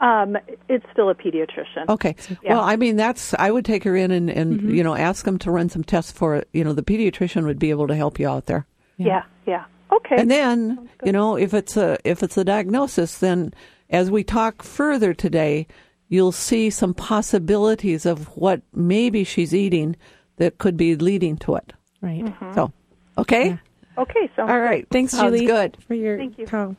[0.00, 1.88] Um it's still a pediatrician.
[1.88, 2.16] Okay.
[2.42, 2.54] Yeah.
[2.54, 5.38] Well, I mean, that's I would take her in and, and you know ask them
[5.40, 8.28] to run some tests for you know the pediatrician would be able to help you
[8.28, 8.66] out there.
[8.96, 9.64] Yeah, yeah.
[9.92, 10.16] Okay.
[10.16, 13.52] And then, you know, if it's a if it's a diagnosis, then
[13.88, 15.66] as we talk further today,
[16.08, 19.96] you'll see some possibilities of what maybe she's eating
[20.36, 21.72] that could be leading to it.
[22.00, 22.24] Right.
[22.54, 22.72] So,
[23.18, 23.58] okay,
[23.98, 24.86] okay, so all right.
[24.90, 25.46] Thanks, Sounds Julie.
[25.46, 25.76] Good.
[25.86, 26.46] For your Thank you.
[26.46, 26.76] call.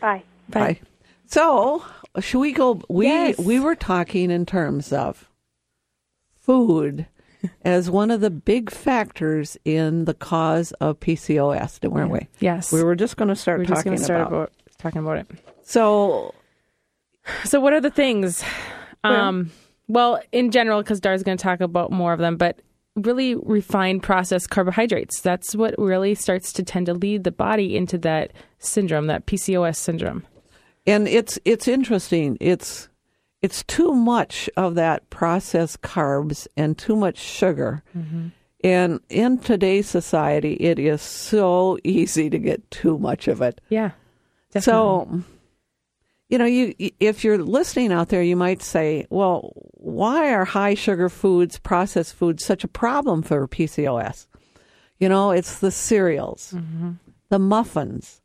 [0.00, 0.22] bye.
[0.48, 0.80] Bye.
[1.26, 1.84] So,
[2.20, 2.80] should we go?
[2.88, 3.38] We Yes.
[3.38, 5.28] we were talking in terms of
[6.34, 7.06] food
[7.62, 12.28] as one of the big factors in the cause of PCOS, weren't we?
[12.40, 12.72] Yes.
[12.72, 14.32] We were just going to start We're just talking going to start about.
[14.32, 15.26] about talking about it.
[15.62, 16.34] So,
[17.44, 18.44] So, what are the things?
[19.04, 19.50] Um,
[19.88, 22.60] well, in general, because Dar's going to talk about more of them, but
[22.96, 25.20] really refined processed carbohydrates.
[25.20, 29.76] That's what really starts to tend to lead the body into that syndrome, that PCOS
[29.76, 30.26] syndrome.
[30.86, 32.36] and it's it's interesting.
[32.40, 32.88] It's
[33.42, 37.82] it's too much of that processed carbs and too much sugar.
[37.96, 38.28] Mm-hmm.
[38.64, 43.60] And in today's society, it is so easy to get too much of it.
[43.68, 43.90] Yeah.
[44.52, 44.62] Definitely.
[44.62, 45.22] So,
[46.28, 49.52] you know, you if you're listening out there, you might say, "Well,
[49.96, 54.26] why are high sugar foods, processed foods, such a problem for PCOS?"
[54.98, 56.92] You know, it's the cereals, mm-hmm.
[57.28, 58.20] the muffins,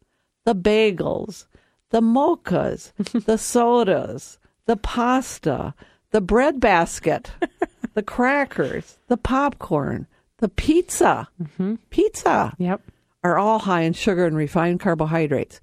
[0.46, 1.46] the bagels,
[1.90, 2.92] the mochas,
[3.26, 5.74] the sodas, the pasta,
[6.12, 7.32] the bread basket,
[7.94, 10.08] the crackers, the popcorn,
[10.38, 11.76] the pizza, mm-hmm.
[11.90, 12.82] pizza Yep.
[13.24, 15.62] are all high in sugar and refined carbohydrates.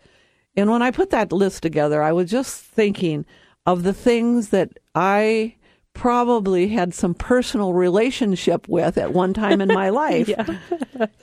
[0.57, 3.25] And when I put that list together, I was just thinking
[3.65, 5.55] of the things that I
[5.99, 10.31] probably had some personal relationship with at one time in my life.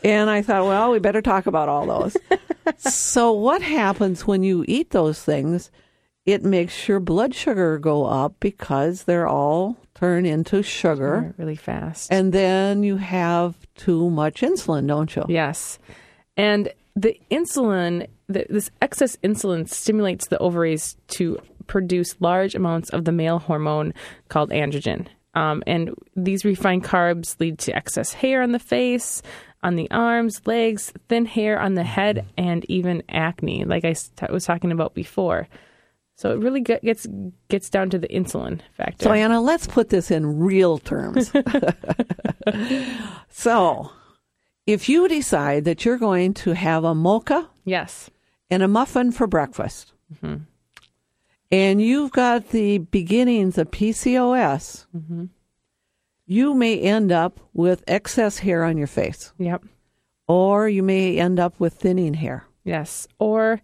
[0.04, 2.18] and I thought, well, we better talk about all those.
[2.78, 5.72] so what happens when you eat those things?
[6.26, 11.34] It makes your blood sugar go up because they're all turned into sugar.
[11.38, 12.12] Really fast.
[12.12, 15.24] And then you have too much insulin, don't you?
[15.30, 15.80] Yes.
[16.36, 23.06] And the insulin, the, this excess insulin stimulates the ovaries to produce large amounts of
[23.06, 23.94] the male hormone
[24.30, 25.08] called androgen.
[25.34, 29.22] Um, and these refined carbs lead to excess hair on the face,
[29.64, 33.96] on the arms, legs, thin hair on the head, and even acne, like I
[34.30, 35.48] was talking about before.
[36.18, 37.06] So it really gets
[37.50, 39.04] gets down to the insulin factor.
[39.04, 41.30] So, Anna, let's put this in real terms.
[43.30, 43.92] so,
[44.66, 48.10] if you decide that you're going to have a mocha yes.
[48.50, 49.92] and a muffin for breakfast,
[51.52, 55.26] and you've got the beginnings of PCOS, mm-hmm.
[56.26, 59.64] you may end up with excess hair on your face, Yep.
[60.28, 62.46] or you may end up with thinning hair.
[62.64, 63.08] Yes.
[63.20, 63.62] Or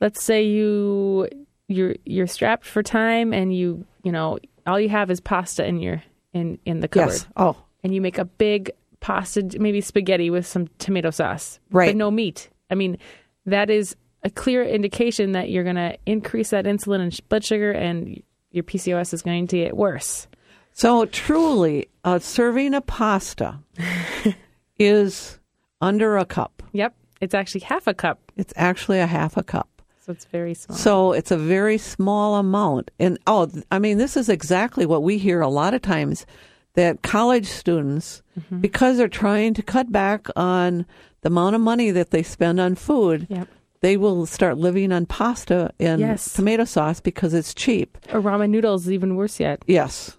[0.00, 1.28] let's say you
[1.68, 5.80] you're you're strapped for time and you you know all you have is pasta in
[5.80, 6.00] your
[6.32, 7.26] in in the cupboard Yes.
[7.36, 11.88] Oh, and you make a big pasta maybe spaghetti with some tomato sauce Right.
[11.88, 12.50] but no meat.
[12.70, 12.98] I mean
[13.46, 17.70] that is a clear indication that you're going to increase that insulin and blood sugar,
[17.72, 20.26] and your PCOS is going to get worse.
[20.72, 23.58] So truly, a serving of pasta
[24.78, 25.38] is
[25.80, 26.62] under a cup.
[26.72, 29.68] Yep, it's actually half a cup, It's actually a half a cup.
[30.04, 30.76] so it's very small.
[30.76, 32.90] So it's a very small amount.
[32.98, 36.26] And oh, I mean, this is exactly what we hear a lot of times
[36.74, 38.60] that college students, Mm-hmm.
[38.60, 40.84] because they're trying to cut back on
[41.22, 43.48] the amount of money that they spend on food, Yep.
[43.80, 46.32] They will start living on pasta and Yes.
[46.32, 47.98] tomato sauce because it's cheap.
[48.12, 49.62] or ramen noodles is even worse yet.
[49.66, 50.16] Yes.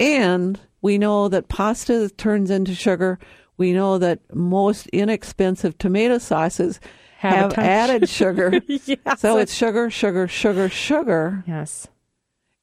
[0.00, 3.18] And we know that pasta turns into sugar.
[3.56, 6.80] We know that most inexpensive tomato sauces
[7.18, 8.60] Have have, added sugar.
[8.66, 9.20] Yes.
[9.20, 11.44] So it's sugar, sugar, sugar, sugar.
[11.46, 11.86] yes,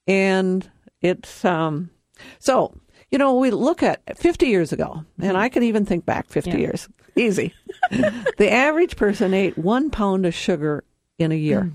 [0.08, 0.70] And
[1.02, 1.90] it's, um,
[2.40, 2.76] so,
[3.10, 6.52] you know, we look at 50 years ago, and I can even think back 50
[6.52, 6.58] Yeah.
[6.58, 6.90] years.
[7.16, 7.54] Easy.
[7.92, 10.84] the average person ate one pound of sugar
[11.18, 11.72] in a year.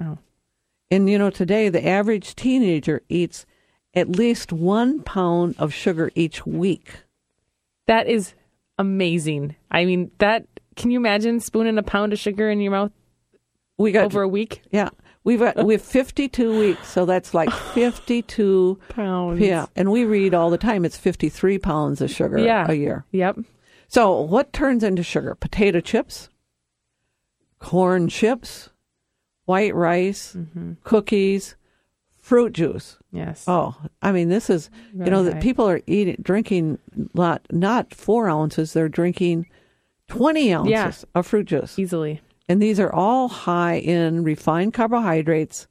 [0.00, 0.18] Oh.
[0.90, 3.46] And, you know, today the average teenager eats
[3.94, 6.92] at least one pound of sugar each week.
[7.86, 8.34] that is
[8.78, 9.54] amazing.
[9.70, 10.46] I mean, that
[10.76, 12.90] can you imagine spooning a pound of sugar in your mouth
[13.78, 14.62] We got over a week?
[14.70, 14.88] yeah.
[15.22, 19.40] We've got we have 52 weeks, so that's like 52 Pounds.
[19.40, 22.66] Yeah, and we read all the time it's 53 pounds of sugar Yeah.
[22.68, 23.06] a year.
[23.12, 23.38] Yep.
[23.94, 25.36] So, what turns into sugar?
[25.36, 26.28] Potato chips,
[27.60, 28.70] corn chips,
[29.44, 30.72] white rice, Mm-hmm.
[30.82, 31.54] cookies,
[32.18, 32.98] fruit juice.
[33.12, 33.44] Yes.
[33.46, 36.78] Oh, I mean, this is you know that people are eating drinking
[37.14, 39.46] not not four ounces; they're drinking
[40.08, 40.92] twenty ounces Yeah.
[41.14, 42.20] of fruit juice, Easily.
[42.48, 45.68] and these are all high in refined carbohydrates.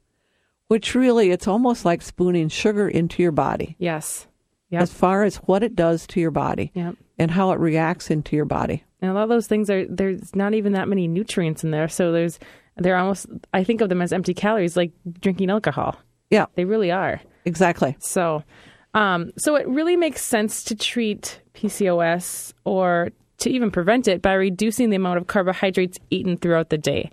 [0.68, 4.26] Which really, it's almost like spooning sugar into your body, Yes.
[4.70, 4.82] Yep.
[4.82, 6.96] as far as what it does to your body Yep.
[7.18, 8.82] and how it reacts into your body.
[9.00, 11.88] And a lot of those things are there's not even that many nutrients in there.
[11.88, 12.38] So there's
[12.76, 15.96] they're almost I think of them as empty calories, like drinking alcohol.
[16.30, 17.20] Yeah, They really are.
[17.44, 17.96] exactly.
[18.00, 18.42] So,
[18.94, 24.32] um, so it really makes sense to treat PCOS or to even prevent it by
[24.32, 27.10] reducing the amount of carbohydrates eaten throughout the day.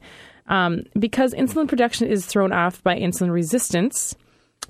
[0.47, 4.15] Um, because insulin production is thrown off by insulin resistance,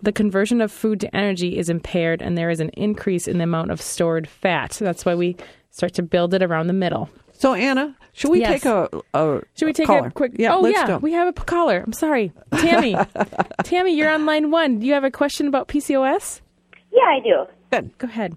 [0.02, 3.44] the conversion of food to energy is impaired and there is an increase in the
[3.44, 4.72] amount of stored fat.
[4.82, 5.36] That's why we
[5.70, 7.10] start to build it around the middle.
[7.34, 8.62] So, Anna, should we Yes.
[8.62, 10.08] take a, a Should we take caller?
[10.08, 10.34] a quick?
[10.36, 10.98] Yeah, oh yeah, go.
[10.98, 11.82] we have a caller.
[11.84, 12.96] I'm sorry, Tammy.
[13.64, 14.80] Tammy, you're on line one.
[14.80, 16.42] Do you have a question about PCOS?
[16.92, 17.46] Yeah, I do.
[17.72, 17.98] Good.
[17.98, 18.36] Go ahead.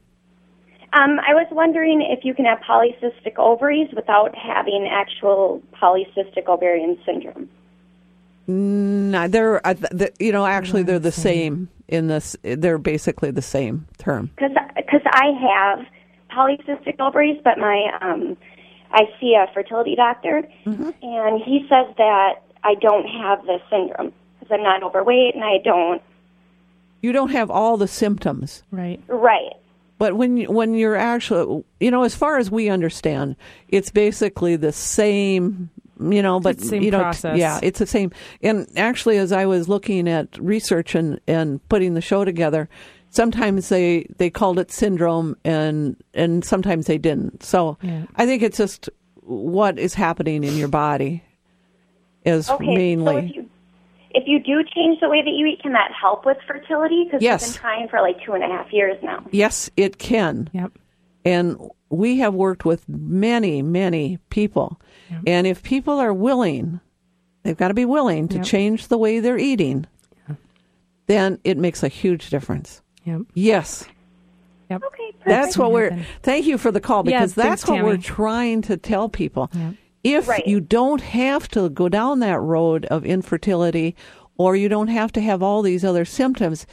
[0.94, 6.96] Um, I was wondering if you can have polycystic ovaries without having actual polycystic ovarian
[7.05, 7.48] syndrome.
[8.46, 12.37] No, they're uh, th- you know actually they're the same in this.
[12.42, 14.30] They're basically the same term.
[14.37, 15.26] Because I
[15.76, 15.87] have
[16.30, 18.37] polycystic ovaries, but my um,
[18.90, 24.52] I see a fertility doctor, and he says that I don't have the syndrome because
[24.52, 26.02] I'm not overweight and I don't.
[27.02, 28.98] You don't have all the symptoms, Right.
[29.09, 29.52] Right.
[29.98, 33.37] but when you- when you're actually you know as far as we understand,
[33.68, 35.70] it's basically the same.
[36.12, 37.38] You know, but the same you know, process.
[37.38, 38.10] yeah, it's the same.
[38.42, 42.68] And actually, as I was looking at research and and putting the show together,
[43.10, 47.42] sometimes they they called it syndrome, and and sometimes they didn't.
[47.42, 48.04] So Yeah.
[48.16, 48.88] I think it's just
[49.20, 51.22] what is happening in your body
[52.24, 52.64] is Okay.
[52.66, 53.16] So mainly.
[53.30, 53.50] if you
[54.16, 57.04] if you do change the way that you eat, can that help with fertility?
[57.04, 57.42] Because Yes.
[57.46, 59.24] we've been trying for like two and a half years now.
[59.32, 60.48] Yes, it can.
[60.52, 60.72] Yep.
[61.24, 61.56] And
[61.90, 64.80] we have worked with many, many people.
[65.26, 66.80] And if people are willing,
[67.44, 68.44] they've got to be willing to Yep.
[68.44, 69.87] change the way they're eating,
[71.06, 72.82] then it makes a huge difference.
[73.04, 73.22] Yep.
[73.34, 73.87] Yes.
[74.70, 74.82] Yep.
[74.84, 75.12] Okay.
[75.12, 75.24] Perfect.
[75.26, 78.76] That's what we're, thank you for the call because thanks, that's what we're trying to
[78.76, 79.50] tell people.
[79.54, 79.72] Yeah.
[80.02, 80.46] If Right.
[80.46, 83.94] you don't have to go down that road of infertility
[84.37, 86.66] or you don't have to have all these other symptoms,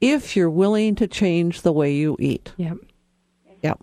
[0.00, 2.52] if you're willing to change the way you eat.
[2.56, 2.76] Yep.
[3.62, 3.80] Yep.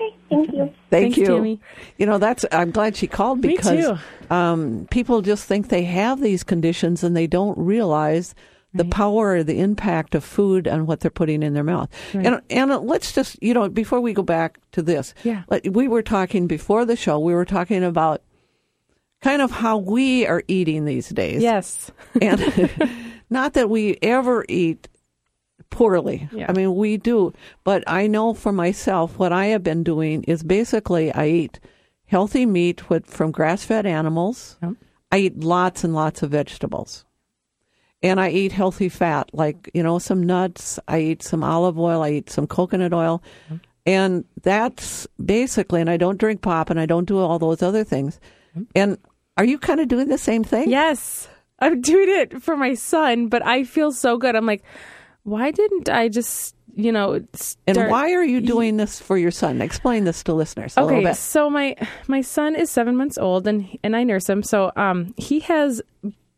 [0.00, 0.16] Okay.
[0.30, 0.58] Thank you.
[0.90, 1.26] Thank Thanks, you.
[1.26, 1.60] Tammy.
[1.98, 3.98] You know, that's I'm glad she called because.
[4.30, 8.34] Um, people just think they have these conditions and they don't realize
[8.74, 11.88] the power or the impact of food and what they're putting in their mouth.
[12.12, 12.26] Right.
[12.26, 15.44] And and let's just you know before we go back to this, Yeah.
[15.70, 17.18] we were talking before the show.
[17.18, 18.22] We were talking about
[19.22, 21.40] kind of how we are eating these days.
[21.42, 21.90] Yes.
[22.20, 22.70] and
[23.30, 24.88] not that we ever eat
[25.70, 26.28] poorly.
[26.32, 26.46] Yeah.
[26.48, 27.32] I mean, we do.
[27.64, 31.60] But I know for myself, what I have been doing is basically I eat
[32.06, 34.58] healthy meat with, from grass fed animals.
[34.62, 34.72] Yep.
[35.12, 37.04] I eat lots and lots of vegetables.
[38.02, 40.78] And I eat healthy fat, like, you know, some nuts.
[40.86, 42.02] I eat some olive oil.
[42.02, 43.22] I eat some coconut oil.
[43.86, 47.84] And that's basically, and I don't drink pop and I don't do all those other
[47.84, 48.20] things.
[48.74, 48.98] And
[49.36, 50.70] Are you kind of doing the same thing?
[50.70, 54.34] Yes, I'm doing it for my son, but I feel so good.
[54.34, 54.62] I'm like,
[55.26, 59.30] why didn't I just, you know, start- And why are you doing this for your
[59.32, 59.60] son?
[59.60, 61.16] Explain this to listeners a little Okay, bit.
[61.16, 61.74] so my
[62.06, 64.42] my son is seven months old, and and I nurse him.
[64.42, 65.82] So um, he has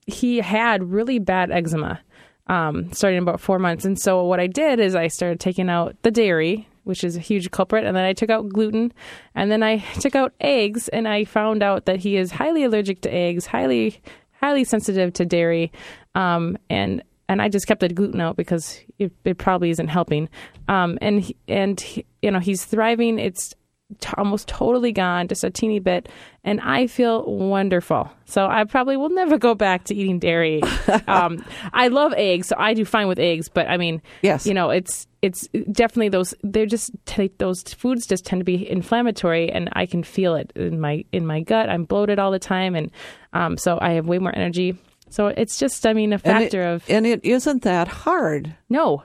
[0.06, 2.00] he had really bad eczema,
[2.46, 3.84] um, starting about four months.
[3.84, 7.20] And so what I did is I started taking out the dairy, which is a
[7.20, 8.92] huge culprit, and then I took out gluten,
[9.34, 13.02] and then I took out eggs, and I found out that he is highly allergic
[13.02, 14.00] to eggs, highly
[14.40, 15.72] highly sensitive to dairy,
[16.14, 20.28] um, and and I just kept the gluten out because it, it probably isn't helping.
[20.68, 23.18] Um, and he- and he- you know he's thriving.
[23.18, 23.54] It's
[24.00, 26.08] t- almost totally gone, just a teeny bit,
[26.44, 28.10] and I feel wonderful.
[28.26, 30.62] So I probably will never go back to eating dairy.
[31.06, 33.48] um, I love eggs, so I do fine with eggs.
[33.48, 34.46] But I mean, Yes.
[34.46, 36.34] you know, it's it's definitely those.
[36.42, 40.52] They're just t- those foods just tend to be inflammatory, and I can feel it
[40.54, 41.68] in my in my gut.
[41.70, 42.90] I'm bloated all the time, and
[43.32, 44.76] um, so I have way more energy.
[45.10, 48.54] So it's just, I mean, a And it- factor of and it isn't that hard.
[48.68, 49.02] no.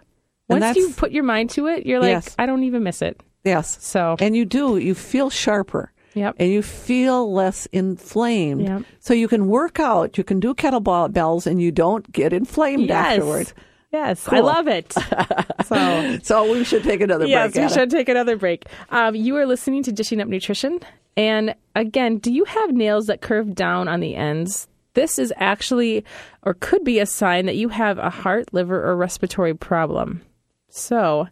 [0.50, 2.36] Once you put your mind to it, you're like, Yes.
[2.38, 3.20] I don't even miss it.
[3.44, 3.78] Yes.
[3.82, 5.92] So And you do, you feel sharper.
[6.16, 6.36] Yep.
[6.38, 8.62] And you feel less inflamed.
[8.62, 8.82] Yep.
[9.00, 13.14] So you can work out, you can do kettlebells, and you don't get inflamed yes,
[13.18, 13.54] afterwards.
[13.92, 14.94] yes, I love it.
[15.66, 17.56] so So we should take another yes, break.
[17.56, 17.74] we Anna.
[17.74, 18.66] should take another break.
[18.90, 20.80] Um, you are listening to Dishing Up Nutrition,
[21.18, 24.68] and again, do you have nails that curve down on the ends?
[24.94, 26.06] This is actually,
[26.44, 30.22] or could be, a sign that you have a heart, liver, or respiratory problem.
[30.70, 31.28] So,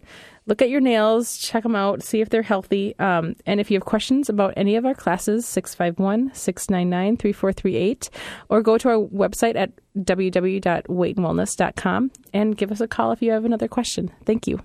[0.47, 2.95] look at your nails, check them out, see if they're healthy.
[2.97, 8.09] Um, and if you have questions about any of our classes, 651 699 3438,
[8.49, 13.45] or go to our website at www.weightandwellness.com and give us a call if you have
[13.45, 14.11] another question.
[14.25, 14.59] Thank you.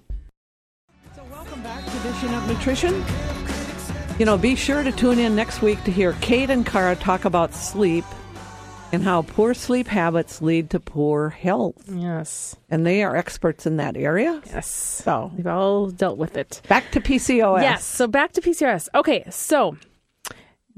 [1.14, 3.05] So welcome back to Dishing Up Nutrition.
[4.18, 7.26] You know, be sure to tune in next week to hear Kate and Cara talk
[7.26, 8.07] about sleep
[8.93, 11.82] and how poor sleep habits lead to poor health.
[11.93, 12.57] Yes.
[12.70, 14.41] And they are experts in that area.
[14.47, 14.68] Yes.
[14.68, 16.62] So We've all dealt with it.
[16.68, 17.62] back to PCOS.
[17.62, 17.84] Yes.
[17.84, 18.89] So back to PCOS.
[18.95, 19.24] Okay.
[19.30, 19.76] So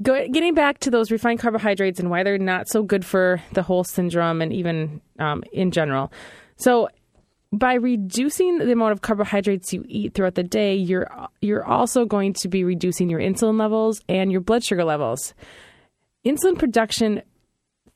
[0.01, 3.61] go, getting back to those refined carbohydrates and why they're not so good for the
[3.63, 6.11] whole syndrome and even um, in general.
[6.57, 6.89] So
[7.51, 11.09] by reducing the amount of carbohydrates you eat throughout the day, you're
[11.41, 15.33] you're also going to be reducing your insulin levels and your blood sugar levels.
[16.25, 17.21] Insulin production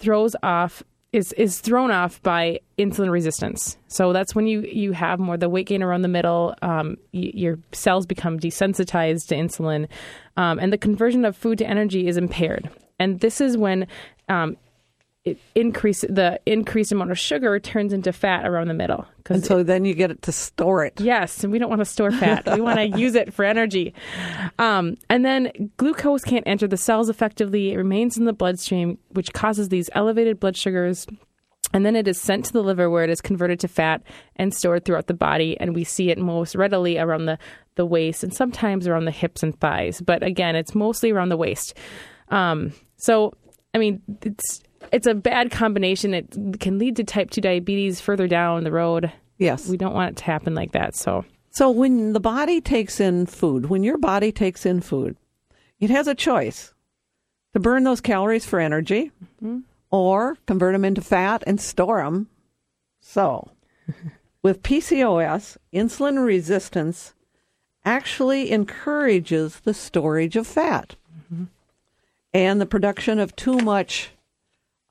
[0.04, 0.84] throws off
[1.14, 3.78] is is thrown off by insulin resistance.
[3.88, 6.56] So that's when you you have more the weight gain around the middle.
[6.62, 9.88] Um, y- your cells become desensitized to insulin,
[10.36, 12.70] um, and the conversion of food to energy is impaired.
[13.00, 13.88] And this is when
[14.28, 14.58] um,
[15.26, 19.06] it increase the increased amount of sugar turns into fat around the middle.
[19.30, 21.00] And so then you get it to store it.
[21.00, 22.46] Yes, and we don't want to store fat.
[22.54, 23.94] we want to use it for energy.
[24.60, 27.72] Um, and then glucose can't enter the cells effectively.
[27.72, 31.08] It remains in the bloodstream, which causes these elevated blood sugars.
[31.74, 34.04] And then it is sent to the liver where it is converted to fat
[34.36, 35.58] and stored throughout the body.
[35.60, 37.40] And we see it most readily around the,
[37.76, 40.02] the waist and sometimes around the hips and thighs.
[40.02, 41.76] But again, it's mostly around the waist.
[42.28, 43.34] Um, so,
[43.74, 44.62] I mean, it's
[44.92, 46.14] it's a bad combination.
[46.14, 49.12] It can lead to type 2 diabetes further down the road.
[49.38, 49.68] Yes.
[49.68, 50.96] We don't want it to happen like that.
[50.96, 55.18] So, So when the body takes in food, when your body takes in food,
[55.80, 56.74] it has a choice
[57.54, 59.60] to burn those calories for energy mm-hmm.
[59.92, 62.28] or convert them into fat and store them.
[63.00, 63.52] So
[64.42, 67.14] with PCOS, insulin resistance
[67.86, 70.96] actually encourages the storage of fat
[71.34, 71.46] mm-hmm.
[72.34, 74.12] and the production of too much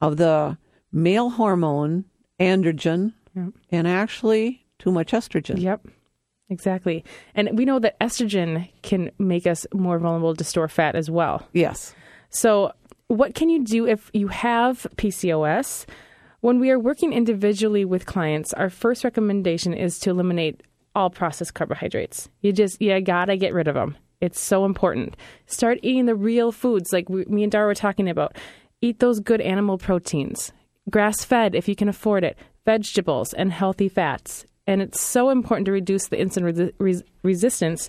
[0.02, 0.58] of the
[0.92, 2.04] male hormone
[2.38, 3.14] androgen
[3.70, 5.58] and actually too much estrogen.
[5.58, 5.86] Yep.
[6.50, 7.04] Exactly.
[7.34, 11.48] And we know that estrogen can make us more vulnerable to store fat as well.
[11.54, 11.94] Yes.
[12.28, 12.72] So,
[13.06, 15.86] what can you do if you have PCOS?
[16.40, 20.62] When we are working individually with clients, our first recommendation is to eliminate
[20.94, 22.28] all processed carbohydrates.
[22.40, 23.96] You just, you gotta get rid of them.
[24.20, 25.16] It's so important.
[25.46, 28.36] Start eating the real foods like we, me and Dara were talking about.
[28.82, 30.52] Eat those good animal proteins,
[30.90, 34.44] grass fed if you can afford it, vegetables, and healthy fats.
[34.66, 37.88] And it's so important to reduce the insulin res- resistance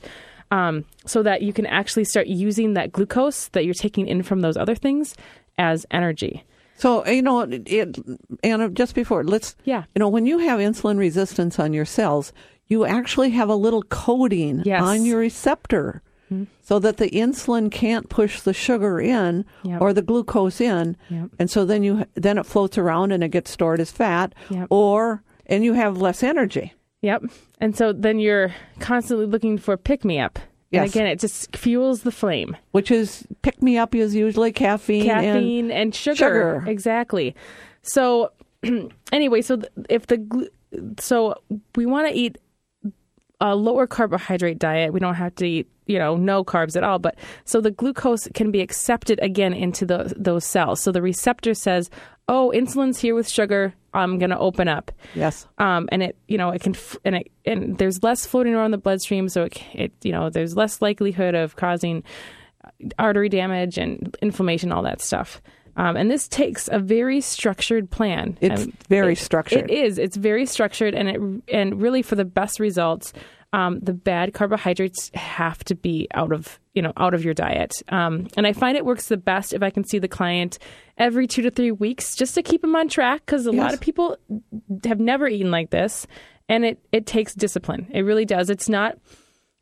[0.51, 4.41] um, so that you can actually start using that glucose that you're taking in from
[4.41, 5.15] those other things
[5.57, 6.43] as energy.
[6.75, 7.97] So you know, it, it,
[8.43, 9.83] Anna, just before let's, Yeah.
[9.95, 12.33] you know, when you have insulin resistance on your cells,
[12.67, 14.81] you actually have a little coating Yes.
[14.81, 16.45] on your receptor, Mm-hmm.
[16.61, 19.81] so that the insulin can't push the sugar in Yep.
[19.81, 21.29] or the glucose in, Yep.
[21.37, 24.67] and so then you then it floats around and it gets stored as fat, Yep.
[24.69, 26.73] or and you have less energy.
[27.01, 27.23] Yep.
[27.59, 30.39] And so then you're constantly looking for pick me up.
[30.71, 32.57] And again, it just fuels the flame.
[32.71, 35.03] which is pick me up is usually caffeine.
[35.05, 36.15] caffeine and, and, sugar.
[36.15, 36.63] sugar.
[36.65, 37.35] Exactly.
[37.83, 38.31] So
[39.11, 40.49] anyway, so if the
[40.99, 41.35] so
[41.75, 42.37] we want to eat
[43.39, 44.93] a lower carbohydrate diet.
[44.93, 46.99] We don't have to eat, you know, no carbs at all.
[46.99, 47.15] But
[47.45, 50.81] so the glucose can be accepted again into the, those cells.
[50.81, 51.89] So the receptor says,
[52.27, 53.73] "Oh, insulin's here with sugar.
[53.93, 56.75] I'm going to open up." yes, um, and it you know it can
[57.05, 60.55] and it and there's less floating around the bloodstream, so it, it you know there's
[60.55, 62.03] less likelihood of causing
[62.97, 65.41] artery damage and inflammation, all that stuff.
[65.75, 68.37] Um, and this takes a very structured plan.
[68.41, 69.69] It's Um, very it- structured.
[69.69, 69.97] It is.
[69.97, 71.19] It's very structured, and it
[71.53, 73.11] and really for the best results,
[73.53, 77.73] um, the bad carbohydrates have to be out of you know out of your diet.
[77.89, 80.59] Um, and I find it works the best if I can see the client
[80.97, 83.79] every two to three weeks, just to keep them on track, because a lot of
[83.79, 84.17] people
[84.85, 86.05] have never eaten like this,
[86.49, 87.87] and it it takes discipline.
[87.91, 88.49] It really does.
[88.51, 88.97] It's not.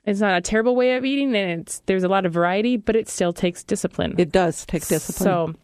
[0.03, 2.95] It's not a terrible way of eating, and it's there's a lot of variety, but
[2.95, 4.15] it still takes discipline.
[4.17, 5.23] it does take discipline.
[5.25, 5.55] So,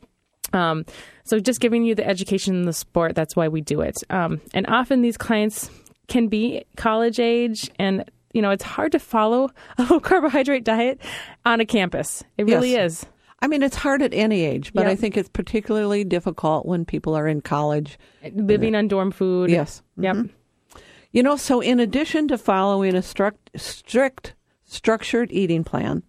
[0.54, 0.86] um,
[1.24, 3.16] so just giving you the education in the sport.
[3.16, 3.96] That's why we do it.
[4.10, 5.70] Um, and often these clients
[6.08, 11.02] can be college age, and you know it's hard to follow a low carbohydrate diet
[11.46, 12.24] on a campus.
[12.38, 13.02] It really Yes.
[13.04, 13.06] is.
[13.40, 14.92] I mean, it's hard at any age, but Yeah.
[14.92, 18.00] I think it's particularly difficult when people are in college.
[18.34, 19.52] Living on dorm food.
[19.52, 19.84] Yes.
[19.98, 20.28] Yep.
[21.12, 24.34] You know, so in addition to following a struct, strict,
[24.66, 26.02] structured eating plan,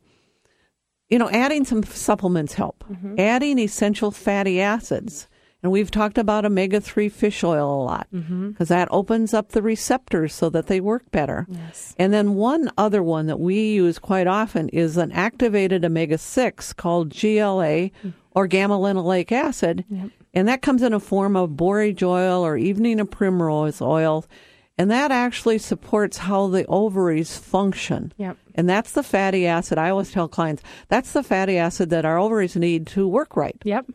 [1.09, 2.85] you know, adding some supplements help.
[2.91, 3.19] Mm-hmm.
[3.19, 5.29] Adding essential fatty acids.
[5.63, 8.51] And we've talked about omega 3 fish oil a lot mm-hmm.
[8.51, 11.47] because that opens up the receptors so that they work better.
[11.49, 11.97] Yes.
[11.99, 16.73] And then one other one that we use quite often is an activated omega 6
[16.75, 18.13] called GLA mm.
[18.37, 19.85] or gamma linolenic acid.
[20.33, 24.27] And that comes in a form of borage oil or evening of primrose oil.
[24.77, 28.13] And that actually supports how the ovaries function.
[28.17, 28.37] Yep.
[28.59, 29.79] And that's the fatty acid.
[29.79, 33.57] I always tell clients that's the fatty acid that our ovaries need to work right.
[33.63, 33.87] Yep.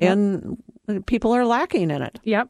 [0.00, 0.60] And
[1.06, 2.18] people are lacking in it.
[2.24, 2.48] Yep.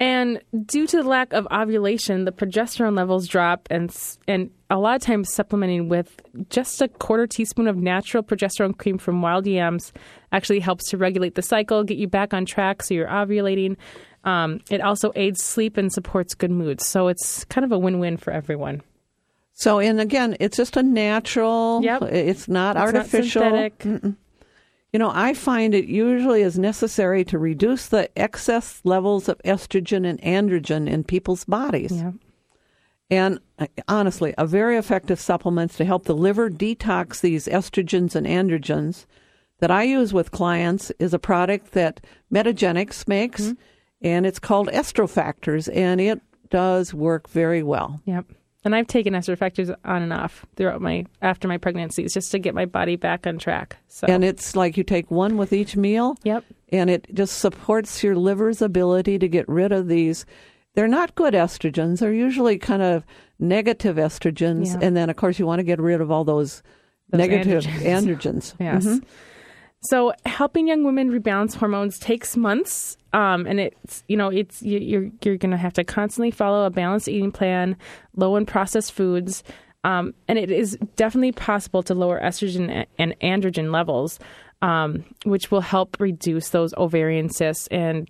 [0.00, 3.94] And due to the lack of ovulation, the progesterone levels drop, and
[4.26, 8.96] and a lot of times supplementing with just a quarter teaspoon of natural progesterone cream
[8.96, 9.92] from wild yams
[10.32, 13.76] actually helps to regulate the cycle, get you back on track, so you're ovulating.
[14.24, 18.16] Um, it also aids sleep and supports good moods, so it's kind of a win-win
[18.16, 18.80] for everyone.
[19.60, 21.80] So, and again, it's just a natural.
[21.82, 22.02] Yep.
[22.04, 23.42] It's not It's not artificial.
[23.42, 23.84] synthetic.
[24.92, 30.08] You know, I find it usually is necessary to reduce the excess levels of estrogen
[30.08, 31.92] and androgen in people's bodies.
[31.92, 32.12] Yeah.
[33.10, 38.26] And uh, honestly, a very effective supplements to help the liver detox these estrogens and
[38.26, 39.04] androgens
[39.58, 42.00] that I use with clients is a product that
[42.32, 43.52] Metagenics makes, Mm-hmm.
[44.06, 48.00] and it's called Estrofactors, and it does work very well.
[48.06, 48.24] Yep.
[48.64, 52.54] And I've taken factors on and off throughout my after my pregnancies just to get
[52.54, 53.76] my body back on track.
[53.88, 56.16] So And it's like you take one with each meal.
[56.24, 56.44] Yep.
[56.72, 60.24] and it just supports your liver's ability to get rid of these.
[60.74, 61.98] They're not good estrogens.
[61.98, 63.04] They're usually kind of
[63.40, 64.78] negative estrogens, Yeah.
[64.86, 66.62] and then of course you want to get rid of all those,
[67.10, 67.82] Those negative androgens.
[67.82, 68.54] androgens.
[68.60, 68.86] Yes.
[68.86, 69.02] Mhm.
[69.82, 74.78] So helping young women rebalance hormones takes months, um, and it's you know it's you,
[74.78, 77.76] you're you're going to have to constantly follow a balanced eating plan,
[78.14, 79.42] low in processed foods,
[79.84, 84.18] um, and it is definitely possible to lower estrogen and androgen levels,
[84.60, 88.06] um, which will help reduce those ovarian cysts and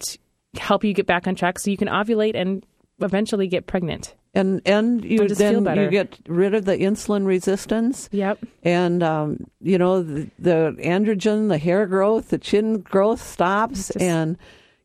[0.56, 1.60] help you get back on track.
[1.60, 2.66] So you can ovulate and
[3.00, 4.14] eventually get pregnant.
[4.32, 5.82] And and you then better.
[5.84, 8.38] you get rid of the insulin resistance, Yep.
[8.62, 13.96] and um, you know the, the androgen, the hair growth, the chin growth stops, Just
[14.00, 14.38] and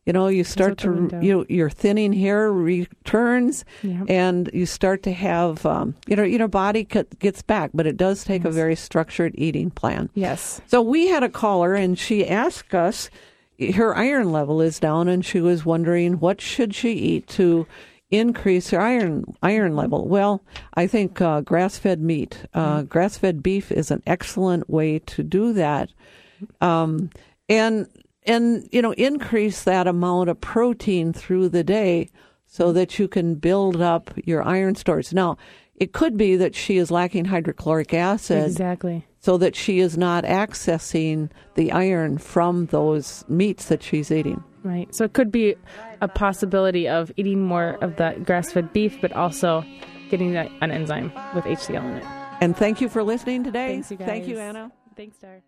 [0.04, 4.06] you know you start to you your thinning hair returns, Yep.
[4.08, 8.24] and you start to have um, you know your body gets back, but it does
[8.24, 10.10] take a very structured eating plan.
[10.14, 10.60] Yes.
[10.66, 13.10] So we had a caller, and she asked us.
[13.74, 17.66] Her iron level is down, and she was wondering what should she eat to
[18.18, 20.06] increase your iron iron level.
[20.06, 20.42] Well,
[20.74, 25.22] I think uh, grass fed meat, uh, grass fed beef is an excellent way to
[25.22, 25.90] do that,
[26.60, 27.10] um,
[27.48, 27.86] and
[28.24, 32.10] and you know increase that amount of protein through the day
[32.46, 35.12] so that you can build up your iron stores.
[35.12, 35.36] Now,
[35.74, 39.06] it could be that she is lacking hydrochloric acid Exactly.
[39.18, 44.42] so that she is not accessing the iron from those meats that she's eating.
[44.66, 44.92] Right.
[44.92, 45.54] So it could be
[46.00, 49.64] a possibility of eating more of that grass fed beef, but also
[50.10, 52.04] getting that, an enzyme with HCl in it.
[52.40, 53.68] And thank you for listening today.
[53.68, 54.08] Thanks, you guys.
[54.08, 54.72] Thank you, Anna.
[54.96, 55.42] Thanks, Dar.